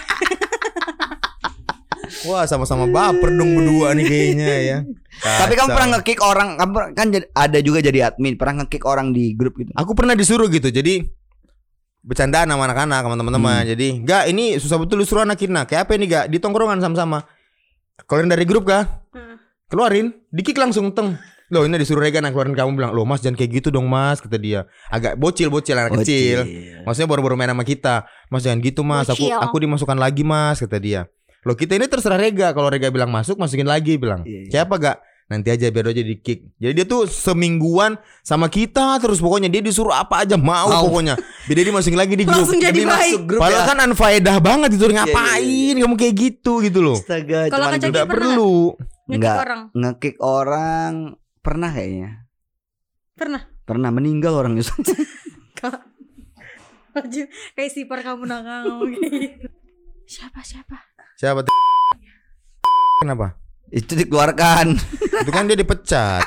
Wah, 2.23 2.47
sama-sama 2.47 2.87
baper 2.87 3.35
dong 3.35 3.51
berdua 3.51 3.91
nih 3.91 4.05
kayaknya 4.07 4.47
ya. 4.63 4.77
Tapi 5.43 5.53
kamu 5.59 5.67
Kacau. 5.67 5.75
pernah 5.75 5.89
nge-kick 5.97 6.19
orang, 6.23 6.49
kamu 6.55 6.73
kan 6.95 7.07
ada 7.35 7.59
juga 7.59 7.79
jadi 7.83 7.99
admin, 8.11 8.39
pernah 8.39 8.63
nge-kick 8.63 8.83
orang 8.87 9.11
di 9.11 9.35
grup 9.35 9.59
gitu. 9.59 9.75
Aku 9.75 9.91
pernah 9.93 10.15
disuruh 10.15 10.47
gitu. 10.47 10.71
Jadi 10.71 11.03
bercandaan 12.03 12.51
sama 12.51 12.63
anak-anak 12.67 12.99
sama 13.03 13.15
teman-teman. 13.15 13.63
Jadi, 13.63 13.87
"Enggak, 14.03 14.23
ini 14.27 14.59
susah 14.59 14.75
betul 14.79 15.03
disuruh 15.03 15.23
anak 15.23 15.39
kita. 15.39 15.63
Kayak 15.67 15.87
apa 15.87 15.91
ini, 15.95 16.05
Gak? 16.07 16.25
Di 16.31 16.37
tongkrongan 16.39 16.79
sama-sama. 16.83 17.23
Keluarin 18.03 18.31
dari 18.31 18.43
grup 18.43 18.67
kah? 18.67 18.83
Hmm. 19.15 19.39
Keluarin, 19.71 20.11
dikik 20.33 20.59
langsung 20.59 20.91
teng. 20.91 21.15
Loh, 21.53 21.69
ini 21.69 21.77
disuruh 21.77 22.01
Rega 22.01 22.17
nah, 22.17 22.33
keluarin 22.33 22.57
kamu 22.57 22.73
bilang, 22.73 22.91
"Loh, 22.97 23.05
Mas 23.05 23.21
jangan 23.21 23.37
kayak 23.37 23.61
gitu 23.61 23.69
dong, 23.69 23.85
Mas," 23.85 24.17
kata 24.17 24.41
dia. 24.41 24.65
Agak 24.89 25.21
bocil-bocil 25.21 25.77
anak 25.77 26.01
kecil. 26.01 26.41
Maksudnya 26.81 27.05
baru-baru 27.05 27.37
main 27.37 27.53
sama 27.53 27.61
kita. 27.61 28.09
Mas 28.33 28.41
jangan 28.41 28.59
gitu, 28.65 28.81
Mas. 28.81 29.05
Aku 29.05 29.29
Bocil. 29.29 29.37
aku 29.37 29.55
dimasukkan 29.61 29.97
lagi, 30.01 30.25
Mas, 30.25 30.57
kata 30.57 30.81
dia. 30.81 31.05
Loh, 31.43 31.55
kita 31.55 31.75
ini 31.75 31.87
terserah 31.91 32.19
Rega. 32.19 32.55
Kalau 32.55 32.71
Rega 32.71 32.87
bilang 32.87 33.11
masuk, 33.11 33.35
masukin 33.35 33.67
lagi 33.67 33.99
bilang. 33.99 34.23
Iya, 34.23 34.47
iya. 34.47 34.51
Siapa 34.51 34.79
gak? 34.79 34.97
Nanti 35.31 35.49
aja 35.49 35.71
biar 35.71 35.95
aja 35.95 36.03
di 36.03 36.19
kick. 36.19 36.51
Jadi 36.59 36.73
dia 36.75 36.85
tuh 36.85 37.07
semingguan 37.07 37.95
sama 38.21 38.51
kita 38.51 38.99
terus 38.99 39.23
pokoknya 39.23 39.47
dia 39.47 39.63
disuruh 39.63 39.95
apa 39.95 40.27
aja 40.27 40.35
mau, 40.35 40.67
Mau. 40.67 40.91
pokoknya. 40.91 41.15
Biar 41.47 41.55
dia 41.57 41.65
dimasukin 41.71 41.97
lagi 41.97 42.13
di 42.19 42.27
grup. 42.27 42.43
Langsung 42.43 42.59
jadi 42.59 42.75
Demi 42.75 42.91
baik. 42.91 43.13
masuk 43.15 43.23
grup 43.25 43.41
Padahal 43.41 43.63
ya. 43.63 43.69
kan 43.71 43.77
unfaedah 43.87 44.37
banget 44.43 44.69
disuruh 44.75 44.93
iya, 44.93 44.99
ngapain 45.07 45.75
kamu 45.79 45.95
kayak 45.95 46.15
gitu 46.19 46.53
gitu 46.61 46.79
loh. 46.83 46.97
Astaga, 46.99 47.47
Kalau 47.49 47.65
cuman 47.65 47.79
Caki 47.79 47.87
Tidak 47.89 48.05
pernah 48.05 48.35
perlu. 48.35 48.55
Nge-kick 49.03 49.19
Nggak. 49.19 49.37
orang. 49.41 49.61
nge-kick 49.73 50.17
orang 50.21 50.93
pernah 51.39 51.69
kayaknya. 51.71 52.09
Pernah. 53.15 53.41
Pernah 53.63 53.89
meninggal 53.95 54.33
orang 54.35 54.53
itu. 54.59 54.75
Kayak 57.57 57.71
sipar 57.73 58.05
kamu 58.05 58.29
nakal 58.29 58.85
gitu. 58.91 59.41
Siapa 60.13 60.43
siapa? 60.45 60.92
Siapa? 61.15 61.45
Kenapa? 62.99 63.37
Itu 63.69 63.93
dikeluarkan. 63.93 64.65
Itu 65.23 65.31
kan 65.31 65.45
dia 65.45 65.57
dipecat. 65.57 66.23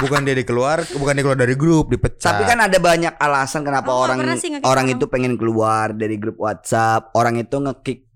Bukan 0.00 0.24
dia 0.24 0.32
dikeluar, 0.32 0.80
bukan 0.96 1.12
dia 1.12 1.22
keluar 1.22 1.36
dari 1.36 1.52
grup, 1.52 1.92
dipecat. 1.92 2.24
Tapi 2.32 2.48
kan 2.48 2.56
ada 2.64 2.78
banyak 2.80 3.20
alasan 3.20 3.60
kenapa 3.60 3.92
Oh, 3.92 4.00
orang 4.00 4.24
orang. 4.64 4.86
itu 4.88 5.04
pengen 5.12 5.36
keluar 5.36 5.92
dari 5.92 6.16
grup 6.16 6.40
WhatsApp. 6.40 7.12
Orang 7.12 7.36
itu 7.36 7.52
ngekick 7.60 8.08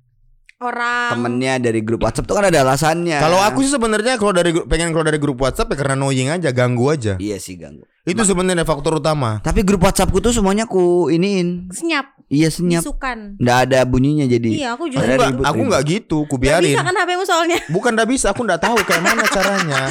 Orang 0.56 1.10
temennya 1.12 1.58
dari 1.58 1.80
grup 1.80 2.00
WhatsApp 2.00 2.24
tuh 2.24 2.34
kan 2.34 2.46
ada 2.46 2.62
alasannya. 2.62 3.18
Kalau 3.18 3.36
aku 3.38 3.60
sih 3.60 3.70
sebenarnya 3.70 4.14
kalau 4.16 4.30
dari 4.30 4.50
gru- 4.50 4.64
pengen 4.64 4.90
keluar 4.90 5.04
dari 5.04 5.18
grup 5.18 5.36
WhatsApp 5.36 5.66
ya 5.66 5.76
karena 5.76 5.94
annoying 5.94 6.28
aja, 6.28 6.50
ganggu 6.50 6.86
aja. 6.86 7.14
Iya 7.16 7.36
sih 7.36 7.54
ganggu. 7.54 7.82
Itu 8.02 8.22
sebenarnya 8.22 8.62
faktor 8.62 8.96
utama. 8.96 9.40
Tapi 9.40 9.60
grup 9.60 9.82
WhatsAppku 9.82 10.20
tuh 10.20 10.30
semuanya 10.30 10.64
ku 10.64 11.08
iniin. 11.08 11.68
senyap, 11.68 12.06
Iya 12.26 12.48
senyap. 12.48 12.80
isukan. 12.80 13.34
Nggak 13.36 13.58
ada 13.64 13.78
bunyinya 13.82 14.24
jadi. 14.24 14.48
Iya, 14.54 14.68
aku 14.72 14.86
Aku 14.86 14.92
juga. 14.92 15.02
Ada 15.02 15.12
nggak, 15.12 15.28
ribut- 15.28 15.44
aku 15.44 15.54
ribut. 15.56 15.68
nggak 15.68 15.82
gitu, 15.90 16.18
ku 16.22 16.34
Gak 16.34 16.40
biarin. 16.40 16.70
bisa 16.70 16.82
kan 16.82 16.94
HPmu 16.94 17.24
soalnya. 17.24 17.58
Bukan 17.74 17.90
nggak 17.92 18.08
bisa, 18.08 18.26
aku 18.30 18.40
nggak 18.42 18.60
tahu 18.60 18.76
kayak 18.80 19.02
mana 19.02 19.22
caranya. 19.26 19.82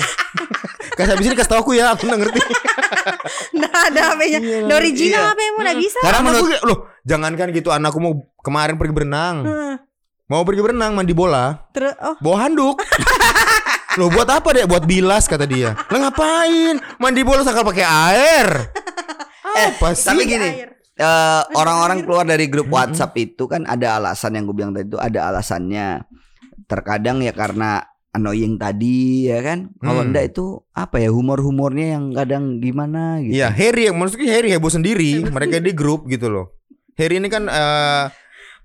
Kasih 0.96 1.12
habis 1.12 1.26
ini 1.26 1.34
kasih 1.34 1.50
tau 1.50 1.60
aku 1.60 1.74
ya, 1.74 1.92
aku 1.92 2.06
nggak 2.06 2.22
ngerti. 2.22 2.40
Nggak 3.54 3.76
ada 3.88 4.02
HP-nya. 4.10 4.40
The 4.64 4.74
original 4.74 5.22
Iya. 5.22 5.32
HPmu 5.32 5.58
nggak 5.60 5.80
bisa. 5.80 6.00
Karena 6.02 6.20
menurut 6.24 6.50
loh, 6.64 6.78
jangankan 7.04 7.48
gitu 7.52 7.70
anakku 7.70 7.98
mau 7.98 8.14
kemarin 8.40 8.76
pergi 8.76 8.94
berenang. 8.94 9.36
Heeh. 9.44 9.76
Mau 10.34 10.42
pergi 10.42 10.66
berenang 10.66 10.98
mandi 10.98 11.14
bola, 11.14 11.70
Terus 11.70 11.94
oh 12.02 12.18
bawa 12.18 12.50
handuk. 12.50 12.82
Loh 14.02 14.10
buat 14.10 14.26
apa 14.26 14.50
deh? 14.50 14.66
Buat 14.66 14.90
bilas 14.90 15.30
kata 15.30 15.46
dia. 15.46 15.78
Lah 15.94 16.10
ngapain? 16.10 16.82
Mandi 16.98 17.22
bola 17.22 17.46
sakal 17.46 17.62
pakai 17.62 17.86
air. 17.86 18.48
Apa 19.46 19.94
sih? 19.94 20.10
tapi 20.10 20.26
gini, 20.26 20.50
air. 20.58 20.74
eh, 20.98 21.42
orang-orang 21.54 22.02
keluar 22.02 22.26
dari 22.26 22.50
grup 22.50 22.66
WhatsApp 22.66 23.14
itu 23.14 23.46
kan 23.46 23.70
ada 23.70 24.02
alasan 24.02 24.34
yang 24.34 24.50
gue 24.50 24.58
bilang 24.58 24.74
tadi 24.74 24.90
itu 24.90 24.98
ada 24.98 25.30
alasannya. 25.30 26.02
Terkadang 26.66 27.22
ya 27.22 27.30
karena 27.30 27.86
annoying 28.10 28.58
tadi 28.58 29.30
ya 29.30 29.38
kan. 29.38 29.70
Kalau 29.78 30.02
Hmm. 30.02 30.10
enggak 30.10 30.34
itu 30.34 30.46
apa 30.74 30.98
ya 30.98 31.14
humor-humornya 31.14 31.94
yang 31.94 32.10
kadang 32.10 32.58
gimana 32.58 33.22
gitu. 33.22 33.38
Iya, 33.38 33.54
Harry 33.54 33.86
yang 33.86 34.02
maksudnya 34.02 34.34
Harry 34.34 34.50
heboh 34.50 34.74
sendiri. 34.74 35.30
Mereka 35.30 35.62
di 35.62 35.78
grup 35.78 36.10
gitu 36.10 36.34
loh. 36.34 36.58
Harry 36.98 37.22
ini 37.22 37.30
kan 37.30 37.46
eh, 37.46 38.06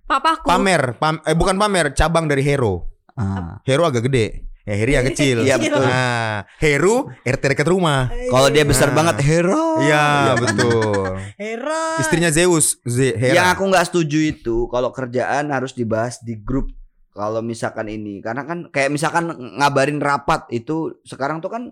papaku. 0.08 0.48
pamer, 0.48 0.96
pam- 0.96 1.20
eh 1.22 1.36
bukan 1.36 1.54
pamer, 1.54 1.92
cabang 1.92 2.24
dari 2.24 2.40
Hero. 2.40 2.88
Ah. 3.12 3.60
Hero 3.62 3.84
agak 3.84 4.08
gede. 4.08 4.48
Ya 4.68 4.76
Harry 4.76 4.92
yang 5.00 5.08
kecil. 5.08 5.36
Iya, 5.40 5.56
betul. 5.56 5.80
Nah, 5.80 6.44
Heru 6.60 7.08
RT 7.24 7.40
dekat 7.40 7.64
rumah. 7.64 8.12
Kalau 8.28 8.52
dia 8.52 8.68
besar 8.68 8.92
Nah. 8.92 9.00
banget 9.00 9.24
hero. 9.24 9.80
Iya, 9.80 10.36
betul. 10.36 11.16
Hera. 11.40 11.96
Istrinya 11.96 12.28
Zeus, 12.28 12.76
Ze 12.84 13.16
Hera. 13.16 13.32
Yang 13.32 13.48
aku 13.56 13.62
nggak 13.64 13.86
setuju 13.88 14.18
itu 14.28 14.68
kalau 14.68 14.92
kerjaan 14.92 15.48
harus 15.48 15.72
dibahas 15.72 16.20
di 16.20 16.36
grup. 16.36 16.68
Kalau 17.16 17.40
misalkan 17.40 17.88
ini, 17.88 18.20
karena 18.20 18.44
kan 18.44 18.68
kayak 18.68 18.92
misalkan 18.92 19.32
ngabarin 19.56 19.98
rapat 19.98 20.44
itu 20.52 21.00
sekarang 21.02 21.40
tuh 21.40 21.48
kan 21.48 21.62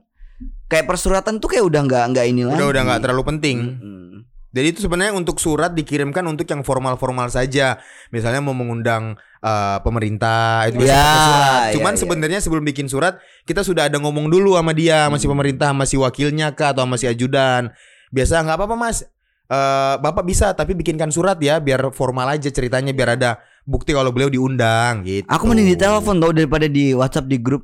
kayak 0.67 0.89
persuratan 0.89 1.37
tuh 1.37 1.53
kayak 1.53 1.69
udah 1.69 1.85
nggak 1.85 2.05
nggak 2.11 2.27
ini 2.27 2.43
lagi. 2.43 2.57
udah 2.57 2.67
udah 2.67 2.83
nggak 2.83 3.01
terlalu 3.05 3.23
penting. 3.29 3.57
Mm-mm. 3.77 4.09
Jadi 4.57 4.73
itu 4.73 4.81
sebenarnya 4.81 5.13
untuk 5.13 5.37
surat 5.37 5.71
dikirimkan 5.71 6.25
untuk 6.25 6.49
yang 6.49 6.65
formal-formal 6.65 7.29
saja. 7.29 7.77
Misalnya 8.09 8.41
mau 8.41 8.57
mengundang 8.57 9.21
eh, 9.39 9.79
pemerintah 9.85 10.65
itu 10.67 10.81
biasa 10.81 10.91
Ya, 10.91 11.05
pakai 11.05 11.21
surat. 11.23 11.61
ya, 11.61 11.73
Cuman 11.77 11.93
ya. 11.93 11.99
sebenarnya 12.01 12.41
sebelum 12.41 12.65
bikin 12.65 12.89
surat 12.89 13.15
kita 13.45 13.61
sudah 13.61 13.87
ada 13.87 14.01
ngomong 14.01 14.27
dulu 14.27 14.57
sama 14.57 14.73
dia, 14.73 15.07
masih 15.07 15.29
Hmm. 15.29 15.37
pemerintah, 15.39 15.71
masih 15.71 16.01
wakilnya 16.01 16.51
kah 16.51 16.73
atau 16.73 16.89
masih 16.89 17.13
ajudan. 17.13 17.71
Biasa 18.09 18.41
nggak 18.43 18.57
apa-apa 18.57 18.75
Mas. 18.75 19.05
Eh, 19.47 19.95
Bapak 20.01 20.25
bisa 20.25 20.51
tapi 20.53 20.75
bikinkan 20.75 21.13
surat 21.13 21.39
ya 21.39 21.61
biar 21.61 21.95
formal 21.95 22.35
aja 22.35 22.51
ceritanya 22.51 22.91
biar 22.91 23.15
ada 23.15 23.39
bukti 23.63 23.95
kalau 23.95 24.11
beliau 24.11 24.27
diundang 24.27 25.07
gitu. 25.07 25.29
Aku 25.29 25.47
mending 25.47 25.71
di 25.71 25.79
telepon 25.79 26.19
tau 26.19 26.35
daripada 26.35 26.67
di 26.67 26.91
WhatsApp 26.91 27.29
di 27.29 27.39
grup. 27.39 27.63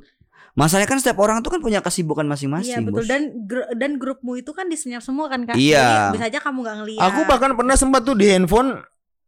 Masalahnya 0.53 0.85
kan 0.85 1.01
setiap 1.01 1.17
orang 1.17 1.41
tuh 1.41 1.49
kan 1.49 1.59
punya 1.59 1.81
kesibukan 1.81 2.23
masing-masing. 2.23 2.77
Iya 2.77 2.85
betul 2.85 3.01
Bos. 3.01 3.09
dan 3.09 3.21
gru- 3.43 3.71
dan 3.73 3.91
grupmu 3.97 4.37
itu 4.37 4.53
kan 4.53 4.69
disenyap 4.69 5.01
semua 5.01 5.25
kan 5.25 5.43
kak. 5.43 5.57
Iya. 5.57 6.13
Jadi 6.13 6.21
bisa 6.21 6.25
aja 6.29 6.39
kamu 6.39 6.57
nggak 6.61 6.77
ngeliat. 6.77 7.01
Aku 7.01 7.19
bahkan 7.25 7.51
pernah 7.57 7.73
sempat 7.73 8.05
tuh 8.05 8.13
di 8.13 8.29
handphone 8.29 8.77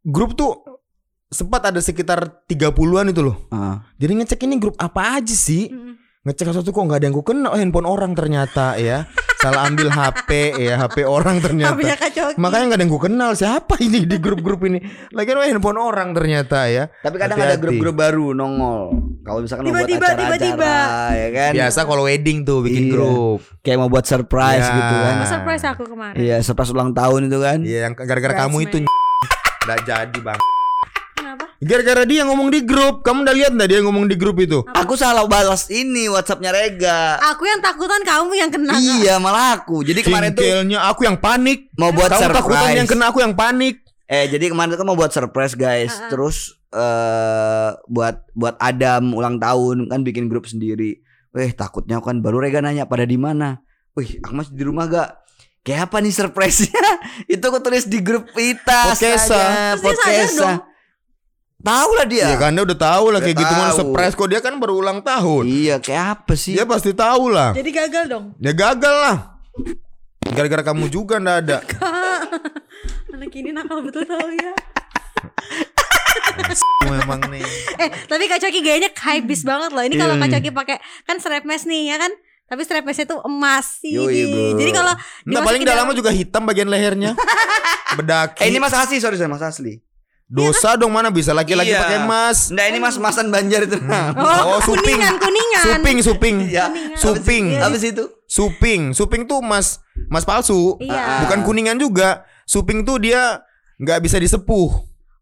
grup 0.06 0.38
tuh 0.38 0.54
sempat 1.26 1.66
ada 1.66 1.82
sekitar 1.82 2.46
30-an 2.46 3.10
itu 3.10 3.26
loh. 3.26 3.50
Ah. 3.50 3.82
Jadi 3.98 4.22
ngecek 4.22 4.46
ini 4.46 4.62
grup 4.62 4.78
apa 4.78 5.18
aja 5.18 5.34
sih? 5.34 5.74
Mm-mm. 5.74 5.98
ngecek 6.26 6.58
satu 6.58 6.74
kok 6.74 6.82
nggak 6.82 6.98
ada 6.98 7.06
yang 7.06 7.14
ku 7.14 7.22
kena 7.22 7.54
oh, 7.54 7.58
handphone 7.58 7.86
orang 7.86 8.18
ternyata 8.18 8.82
ya 8.82 9.06
salah 9.38 9.70
ambil 9.70 9.94
HP 9.94 10.58
ya 10.58 10.74
HP 10.82 11.06
orang 11.06 11.38
ternyata 11.38 11.78
makanya 12.34 12.66
nggak 12.66 12.78
ada 12.82 12.86
yang 12.90 12.90
ku 12.90 12.98
kenal 12.98 13.38
siapa 13.38 13.78
ini 13.78 14.10
di 14.10 14.18
grup-grup 14.18 14.66
ini 14.66 14.82
lagi 15.14 15.38
oh, 15.38 15.46
handphone 15.46 15.78
orang 15.78 16.18
ternyata 16.18 16.66
ya 16.66 16.90
Tapi 16.90 17.22
kadang 17.22 17.38
ada 17.38 17.54
Hati-hati. 17.54 17.62
grup-grup 17.62 17.94
baru 17.94 18.34
nongol. 18.34 19.05
Kalau 19.26 19.42
misalkan 19.42 19.64
mau 19.64 19.74
buat 19.74 19.84
Tiba-tiba, 19.84 20.06
acara-acara 20.06 20.38
tiba-tiba. 20.38 20.74
ya 21.12 21.30
kan. 21.32 21.52
biasa 21.52 21.80
kalau 21.82 22.04
wedding 22.06 22.40
tuh 22.42 22.62
bikin 22.62 22.84
Iya. 22.84 22.92
grup 22.92 23.40
Kayak 23.60 23.78
mau 23.80 23.90
buat 23.90 24.06
surprise 24.06 24.62
Ya. 24.62 24.76
gitu 24.76 24.96
kan. 24.96 25.16
surprise 25.26 25.64
aku 25.66 25.84
kemarin. 25.88 26.16
Iya, 26.16 26.36
surprise 26.40 26.70
ulang 26.70 26.92
tahun 26.92 27.26
itu 27.26 27.38
kan. 27.40 27.58
Iya 27.60 27.80
yang 27.84 27.94
gara-gara 27.96 28.34
kamu 28.40 28.58
itu 28.64 28.76
nggak 29.66 29.80
jadi 29.84 30.20
bang 30.22 30.38
Kenapa? 31.16 31.44
gara-gara 31.58 32.04
dia 32.06 32.22
ngomong 32.22 32.48
di 32.48 32.62
grup 32.62 33.02
kamu 33.02 33.26
udah 33.26 33.34
lihat 33.34 33.52
nggak 33.52 33.66
dia 33.68 33.80
ngomong 33.82 34.06
di 34.06 34.14
grup 34.14 34.38
itu 34.38 34.62
Aku 34.70 34.94
salah 34.94 35.26
balas 35.26 35.66
ini 35.70 36.06
WhatsAppnya 36.06 36.54
Rega. 36.54 37.18
Aku 37.28 37.44
yang 37.44 37.58
takutan 37.60 37.98
kamu 38.00 38.32
yang 38.36 38.50
kena. 38.50 38.78
Iya, 38.78 39.18
malah 39.18 39.58
aku. 39.58 39.82
Jadi 39.82 40.00
kemarin 40.02 40.32
tuh 40.32 40.46
Jengkelnya 40.46 40.86
aku 40.86 41.02
yang 41.04 41.18
panik 41.18 41.74
mau 41.74 41.90
buat 41.90 42.14
kamu 42.14 42.30
takutan 42.30 42.46
surprise. 42.62 42.78
yang 42.78 42.86
kena 42.86 43.04
aku 43.10 43.20
yang 43.20 43.34
panik 43.34 43.82
Eh, 44.06 44.30
jadi 44.30 44.54
kemarin 44.54 44.78
tuh 44.78 44.80
kan 44.82 44.88
mau 44.88 44.98
buat 44.98 45.10
surprise, 45.10 45.58
guys. 45.58 45.98
Ah, 45.98 46.02
ah. 46.06 46.10
Terus 46.14 46.38
eh 46.76 47.70
buat 47.90 48.28
buat 48.36 48.56
Adam 48.62 49.16
ulang 49.18 49.42
tahun 49.42 49.90
kan 49.90 50.06
bikin 50.06 50.30
grup 50.30 50.46
sendiri. 50.46 51.02
Weh, 51.34 51.52
takutnya 51.52 52.00
kan 52.00 52.22
baru 52.22 52.40
Rega 52.40 52.62
nanya 52.62 52.86
pada 52.86 53.04
di 53.04 53.18
mana. 53.18 53.60
Wih, 53.98 54.22
aku 54.22 54.32
masih 54.36 54.54
di 54.54 54.64
rumah 54.64 54.86
gak? 54.88 55.10
Kayak 55.66 55.90
apa 55.90 55.98
nih 55.98 56.14
surprise-nya? 56.14 56.86
Itu 57.34 57.44
aku 57.50 57.60
tulis 57.60 57.90
di 57.90 58.00
grup 58.00 58.30
kita. 58.30 58.94
Podcasta. 58.94 59.42
dong. 60.38 60.58
Tahu 61.66 61.90
lah 61.98 62.06
dia. 62.06 62.26
Iya 62.30 62.38
kan 62.38 62.54
dia 62.54 62.62
udah 62.62 62.78
tahu 62.78 63.06
lah 63.10 63.20
kayak 63.26 63.42
gitu 63.42 63.54
tahu. 63.58 63.78
surprise 63.82 64.14
kok 64.14 64.30
dia 64.30 64.38
kan 64.38 64.54
berulang 64.62 65.02
tahun 65.02 65.50
Iya, 65.50 65.82
kayak 65.82 66.06
apa 66.14 66.34
sih? 66.38 66.54
dia 66.54 66.62
pasti 66.62 66.94
tahu 66.94 67.34
lah 67.34 67.58
Jadi 67.58 67.70
gagal 67.74 68.04
dong. 68.06 68.26
Ya 68.38 68.54
gagal 68.54 68.94
lah. 68.94 69.18
Gara-gara 70.30 70.62
kamu 70.62 70.94
juga 70.94 71.18
ndak 71.18 71.38
ada. 71.42 71.58
Anak 73.16 73.32
ini 73.32 73.50
nakal 73.50 73.80
betul 73.80 74.04
tau 74.04 74.28
ya. 74.28 74.52
Memang 76.86 77.22
nih. 77.32 77.44
Eh, 77.78 77.90
tapi 78.06 78.28
Kak 78.28 78.40
Coki 78.40 78.60
gayanya 78.60 78.92
hypebeast 78.92 79.44
banget 79.44 79.72
loh. 79.72 79.82
Ini 79.82 79.96
Iya. 79.96 80.02
kalau 80.02 80.16
Kak 80.18 80.30
Coki 80.30 80.50
pakai 80.52 80.78
kan 81.04 81.16
strap 81.18 81.44
mesh 81.44 81.64
nih 81.64 81.90
ya 81.90 81.98
kan. 81.98 82.12
Tapi 82.46 82.62
strap 82.62 82.84
meshnya 82.84 83.08
tuh 83.08 83.24
emas 83.24 83.82
sih. 83.82 83.96
Jadi 84.54 84.72
kalau 84.72 84.94
Enggak 85.26 85.44
paling 85.44 85.64
dalamnya 85.64 85.96
juga 85.96 86.12
hitam 86.12 86.44
bagian 86.44 86.68
lehernya. 86.68 87.16
Bedaki. 87.98 88.44
Eh, 88.44 88.52
ini 88.52 88.60
Mas 88.60 88.76
asli, 88.76 89.00
sorry, 89.00 89.16
sorry, 89.16 89.32
Mas 89.32 89.42
asli. 89.42 89.80
Dosa 90.26 90.74
dong 90.76 90.90
mana 90.90 91.10
bisa 91.10 91.32
laki-laki 91.32 91.70
Iya. 91.70 91.82
pakai 91.82 91.98
emas. 92.02 92.50
Enggak, 92.50 92.66
ini 92.68 92.78
Mas 92.78 92.98
Masan 92.98 93.32
Banjar 93.32 93.64
itu. 93.64 93.78
Oh, 93.80 94.58
Oh, 94.58 94.60
suping. 94.60 94.94
kuningan, 94.94 95.16
kuningan. 95.18 95.64
Suping, 95.64 95.98
suping. 96.04 96.36
Iya. 96.46 96.66
Suping. 96.94 97.46
Habis 97.56 97.82
itu 97.88 98.04
Suping. 98.26 98.92
Suping 98.92 99.24
tuh 99.24 99.40
emas 99.40 99.80
emas 100.06 100.22
palsu. 100.22 100.78
Iya. 100.78 101.26
Bukan 101.26 101.42
kuningan 101.42 101.78
juga. 101.78 102.26
Suping 102.46 102.82
tuh 102.82 102.98
dia 102.98 103.42
nggak 103.76 104.00
bisa 104.00 104.16
disepuh. 104.16 104.72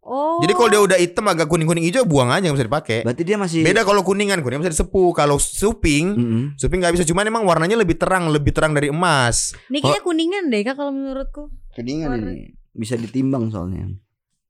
Oh. 0.03 0.43
Jadi 0.43 0.51
kalau 0.51 0.67
dia 0.67 0.81
udah 0.83 0.97
hitam 0.99 1.23
agak 1.25 1.47
kuning-kuning 1.47 1.87
hijau 1.87 2.03
buang 2.03 2.27
aja 2.27 2.43
nggak 2.43 2.59
bisa 2.59 2.67
dipakai. 2.67 2.97
berarti 3.01 3.23
dia 3.23 3.39
masih 3.39 3.63
Beda 3.63 3.81
kalau 3.81 4.03
kuningan, 4.03 4.43
kuningan 4.43 4.61
bisa 4.61 4.75
disepuh. 4.75 5.15
Kalau 5.15 5.39
suping, 5.39 6.05
Mm-mm. 6.11 6.43
suping 6.59 6.83
nggak 6.83 6.91
bisa. 6.91 7.07
Cuman 7.07 7.23
emang 7.23 7.47
warnanya 7.47 7.79
lebih 7.79 7.95
terang, 7.95 8.27
lebih 8.27 8.51
terang 8.51 8.75
dari 8.75 8.91
emas. 8.91 9.55
Ini 9.71 9.79
kayaknya 9.79 10.03
kuningan 10.03 10.43
deh 10.51 10.61
Kak 10.61 10.75
kalau 10.75 10.91
menurutku. 10.91 11.43
Kuningan 11.71 12.09
Warna- 12.11 12.35
ini. 12.35 12.51
Bisa 12.69 12.99
ditimbang 12.99 13.47
soalnya. 13.47 13.87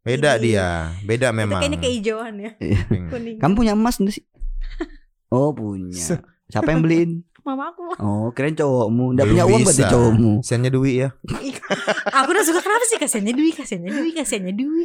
Beda 0.01 0.35
Ini. 0.35 0.43
dia, 0.43 0.67
beda 1.01 1.29
Itu 1.29 1.37
memang. 1.37 1.59
kayaknya 1.61 1.79
kehijauan 1.79 2.33
ya. 2.35 2.51
Suping. 2.57 3.03
Kuning. 3.07 3.37
Kamu 3.37 3.53
punya 3.53 3.71
emas 3.71 4.01
enggak 4.01 4.17
sih? 4.17 4.25
Oh, 5.29 5.49
punya. 5.49 5.97
Siapa 6.45 6.69
yang 6.69 6.85
beliin? 6.85 7.25
Mama 7.43 7.75
aku. 7.75 7.83
Oh, 8.00 8.31
keren 8.31 8.55
cowokmu. 8.55 9.13
Enggak 9.13 9.27
Belum 9.27 9.35
punya 9.35 9.45
uang 9.51 9.62
berarti 9.67 9.83
cowokmu. 9.83 10.31
Kasiannya 10.39 10.71
Dwi 10.71 10.91
ya. 10.95 11.09
aku 12.23 12.29
udah 12.31 12.43
suka 12.47 12.59
kenapa 12.63 12.83
sih 12.88 12.97
kasihannya 12.97 13.33
Dwi, 13.35 13.50
kasihannya 13.51 13.91
Dwi, 13.91 14.09
kasihannya 14.15 14.53
Dwi. 14.55 14.83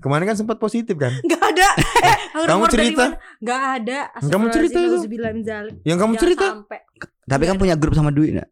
Kemarin 0.00 0.24
kan 0.32 0.36
sempat 0.40 0.56
positif 0.56 0.96
kan? 0.96 1.12
Gak 1.28 1.42
ada. 1.44 1.68
Eh, 1.76 2.16
Kamu 2.32 2.48
rumor 2.48 2.68
dari 2.72 2.88
cerita? 2.88 3.04
Gak 3.44 3.62
ada. 3.78 3.98
Kamu 4.16 4.46
cerita 4.48 4.78
itu? 4.80 4.96
Yang 5.84 5.98
kamu 6.00 6.12
cerita? 6.16 6.46
Sampai. 6.56 6.80
Tapi 7.24 7.42
kan 7.44 7.56
punya 7.60 7.74
grup 7.76 7.92
sama 7.92 8.08
Dwi 8.08 8.40
enggak? 8.40 8.48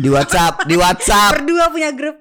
Di 0.00 0.08
WhatsApp, 0.08 0.64
di 0.70 0.74
WhatsApp. 0.78 1.42
Berdua 1.42 1.74
punya 1.74 1.90
grup. 1.90 2.16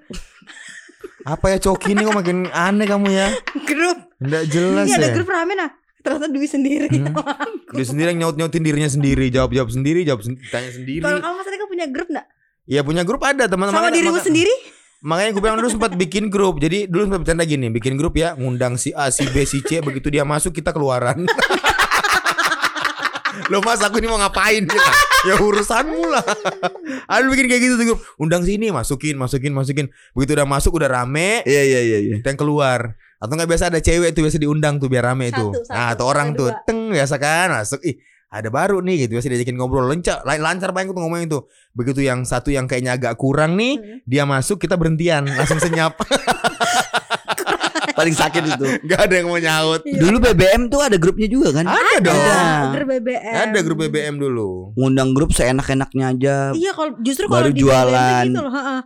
Apa 1.24 1.46
ya 1.54 1.58
Coki 1.62 1.94
ini 1.94 2.04
kok 2.04 2.16
makin 2.18 2.50
aneh 2.50 2.90
kamu 2.90 3.08
ya? 3.14 3.28
Grup. 3.70 3.98
Enggak 4.20 4.44
jelas 4.52 4.86
Ini 4.90 4.98
ada 4.98 5.08
ya. 5.08 5.16
grup 5.16 5.30
rame 5.30 5.54
nah. 5.56 5.70
Ternyata 6.00 6.28
Dwi 6.28 6.48
sendiri. 6.48 6.88
Hmm. 6.90 7.12
Dia 7.76 7.86
sendiri 7.86 8.16
yang 8.16 8.20
nyaut-nyautin 8.24 8.64
dirinya 8.64 8.88
sendiri, 8.88 9.28
jawab-jawab 9.28 9.70
sendiri, 9.70 10.08
jawab 10.08 10.24
sen- 10.24 10.40
tanya 10.48 10.72
sendiri. 10.72 11.04
Kalau 11.04 11.20
kamu 11.20 11.34
Mas 11.36 11.48
Reka 11.48 11.66
punya 11.68 11.86
grup 11.86 12.08
gak? 12.08 12.26
Iya 12.70 12.82
punya 12.86 13.04
grup 13.04 13.22
ada 13.22 13.46
teman-teman. 13.46 13.76
Sama 13.76 13.92
dirimu 13.92 14.16
maka- 14.16 14.28
sendiri? 14.28 14.54
Makanya 15.00 15.32
gue 15.32 15.42
bilang 15.42 15.58
dulu 15.60 15.72
sempat 15.72 15.96
bikin 15.96 16.28
grup. 16.28 16.60
Jadi 16.60 16.88
dulu 16.88 17.08
sempat 17.08 17.20
bercanda 17.24 17.44
gini, 17.44 17.72
bikin 17.72 17.96
grup 17.96 18.16
ya, 18.16 18.36
ngundang 18.36 18.76
si 18.76 18.92
A, 18.92 19.08
si 19.10 19.24
B, 19.32 19.48
si 19.48 19.64
C. 19.64 19.80
Begitu 19.80 20.12
dia 20.12 20.24
masuk 20.24 20.52
kita 20.52 20.76
keluaran. 20.76 21.24
Loh 23.50 23.64
mas 23.64 23.82
aku 23.82 23.98
ini 23.98 24.06
mau 24.06 24.20
ngapain 24.20 24.62
bilang, 24.62 24.96
Ya 25.26 25.34
urusanmu 25.36 26.06
lah 26.06 26.22
Ada 27.08 27.26
bikin 27.26 27.50
kayak 27.50 27.62
gitu 27.62 27.74
tuh 27.76 27.86
grup 27.88 28.02
Undang 28.18 28.46
sini 28.46 28.70
masukin 28.70 29.18
masukin 29.18 29.56
masukin 29.56 29.86
Begitu 30.14 30.38
udah 30.38 30.46
masuk 30.46 30.78
udah 30.78 30.86
rame 30.86 31.42
Iya 31.50 31.64
iya 31.66 31.80
iya 31.82 31.98
iya. 31.98 32.16
Kita 32.22 32.36
yang 32.36 32.40
keluar 32.40 32.94
Atau 33.20 33.34
nggak 33.34 33.48
biasa 33.48 33.68
ada 33.68 33.78
cewek 33.78 34.10
tuh 34.12 34.24
biasa 34.24 34.38
diundang 34.38 34.76
tuh 34.76 34.88
biar 34.88 35.04
rame 35.06 35.28
Satu, 35.28 35.52
tuh 35.52 35.62
satu, 35.62 35.72
Nah 35.72 35.88
atau 35.92 36.06
orang 36.06 36.28
ada 36.30 36.38
tuh 36.38 36.48
dua. 36.50 36.64
Teng 36.64 36.80
biasa 36.90 37.16
kan 37.16 37.48
masuk 37.54 37.84
Ih 37.84 38.00
ada 38.28 38.48
baru 38.48 38.78
nih 38.80 39.04
gitu 39.04 39.18
biasa 39.18 39.28
diajakin 39.28 39.56
ngobrol 39.56 39.84
lancar 39.84 40.22
lancar 40.22 40.70
banget 40.70 40.94
tuh 40.94 41.02
ngomongin 41.02 41.28
tuh 41.28 41.44
begitu 41.72 42.00
yang 42.00 42.22
satu 42.22 42.48
yang 42.48 42.64
kayaknya 42.64 42.94
agak 42.94 43.14
kurang 43.16 43.54
nih 43.54 43.74
Hmm. 43.76 44.00
dia 44.06 44.22
masuk 44.24 44.56
kita 44.58 44.74
berhentian 44.74 45.26
langsung 45.28 45.58
senyap 45.58 45.98
Paling 47.92 48.14
sakit 48.14 48.44
itu. 48.46 48.68
nggak 48.82 49.00
ada 49.02 49.14
yang 49.14 49.28
mau 49.28 49.36
nyaut 49.36 49.82
Iya. 49.84 50.00
Dulu 50.00 50.18
BBM 50.22 50.62
tuh 50.68 50.80
ada 50.80 50.96
grupnya 50.96 51.28
juga 51.28 51.52
kan? 51.52 51.66
ada 51.66 51.94
dong 52.00 52.16
Ada. 52.16 52.40
Grup 52.72 52.88
BBM. 52.88 53.34
ada 53.36 53.60
grup 53.60 53.78
BBM 53.82 54.16
dulu 54.16 54.50
Ngundang 54.74 55.10
grup 55.12 55.30
seenak-enaknya 55.32 56.06
aja. 56.08 56.36
Iya 56.54 56.72
kalau 56.72 56.96
justru 57.02 57.26
Baru 57.26 57.50
kalau 57.50 57.50
di 57.50 57.60
BBM 57.60 57.60
tuh 57.60 57.68
jualan. 57.68 58.26
gitu 58.26 58.42
loh, 58.42 58.54
heeh. 58.54 58.80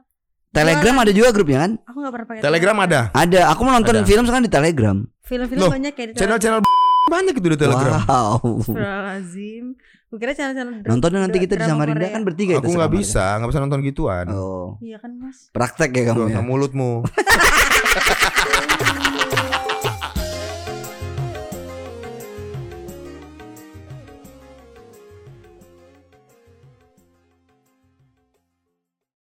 Telegram 0.53 0.95
ada 0.99 1.09
juga 1.09 1.29
grupnya 1.29 1.59
kan? 1.59 1.71
Aku 1.83 1.97
gak 1.99 2.11
pernah 2.11 2.25
pakai 2.29 2.41
Telegram 2.41 2.75
ada 2.79 2.99
Ada. 3.11 3.39
Aku 3.49 3.59
mau 3.61 3.71
nonton 3.71 3.93
Ada. 3.95 4.05
film 4.05 4.23
sekarang 4.23 4.43
di 4.43 4.51
Telegram. 4.51 4.95
Film-film 5.19 5.57
Loh, 5.57 5.69
banyak 5.71 5.91
kayak 5.91 6.07
di 6.09 6.13
channel-channel 6.15 6.59
banyak 7.05 7.33
itu 7.33 7.47
di 7.47 7.57
Telegram 7.57 7.91
Wow. 7.99 8.61
Astagfirullahaladzim. 8.61 9.63
Gue 10.05 10.17
kira 10.19 10.31
channel-channel 10.31 10.71
dra- 10.77 10.87
Nonton 10.87 11.09
nanti 11.15 11.37
kita 11.37 11.53
di 11.53 11.63
Samarinda 11.63 12.05
kan 12.07 12.21
bertiga 12.21 12.51
itu 12.53 12.57
aku 12.59 12.69
nggak 12.69 12.85
Samarinda. 12.85 13.01
bisa 13.01 13.23
nggak 13.33 13.49
bisa 13.49 13.59
nonton 13.59 13.79
gituan 13.81 14.25
Oh. 14.29 14.67
Iya 14.77 14.95
kan 14.97 15.09
mas 15.17 15.37
Praktek 15.49 15.89
ya 15.91 16.01
kamu 16.07 16.21
ya. 16.29 16.39
mulutmu 16.39 17.01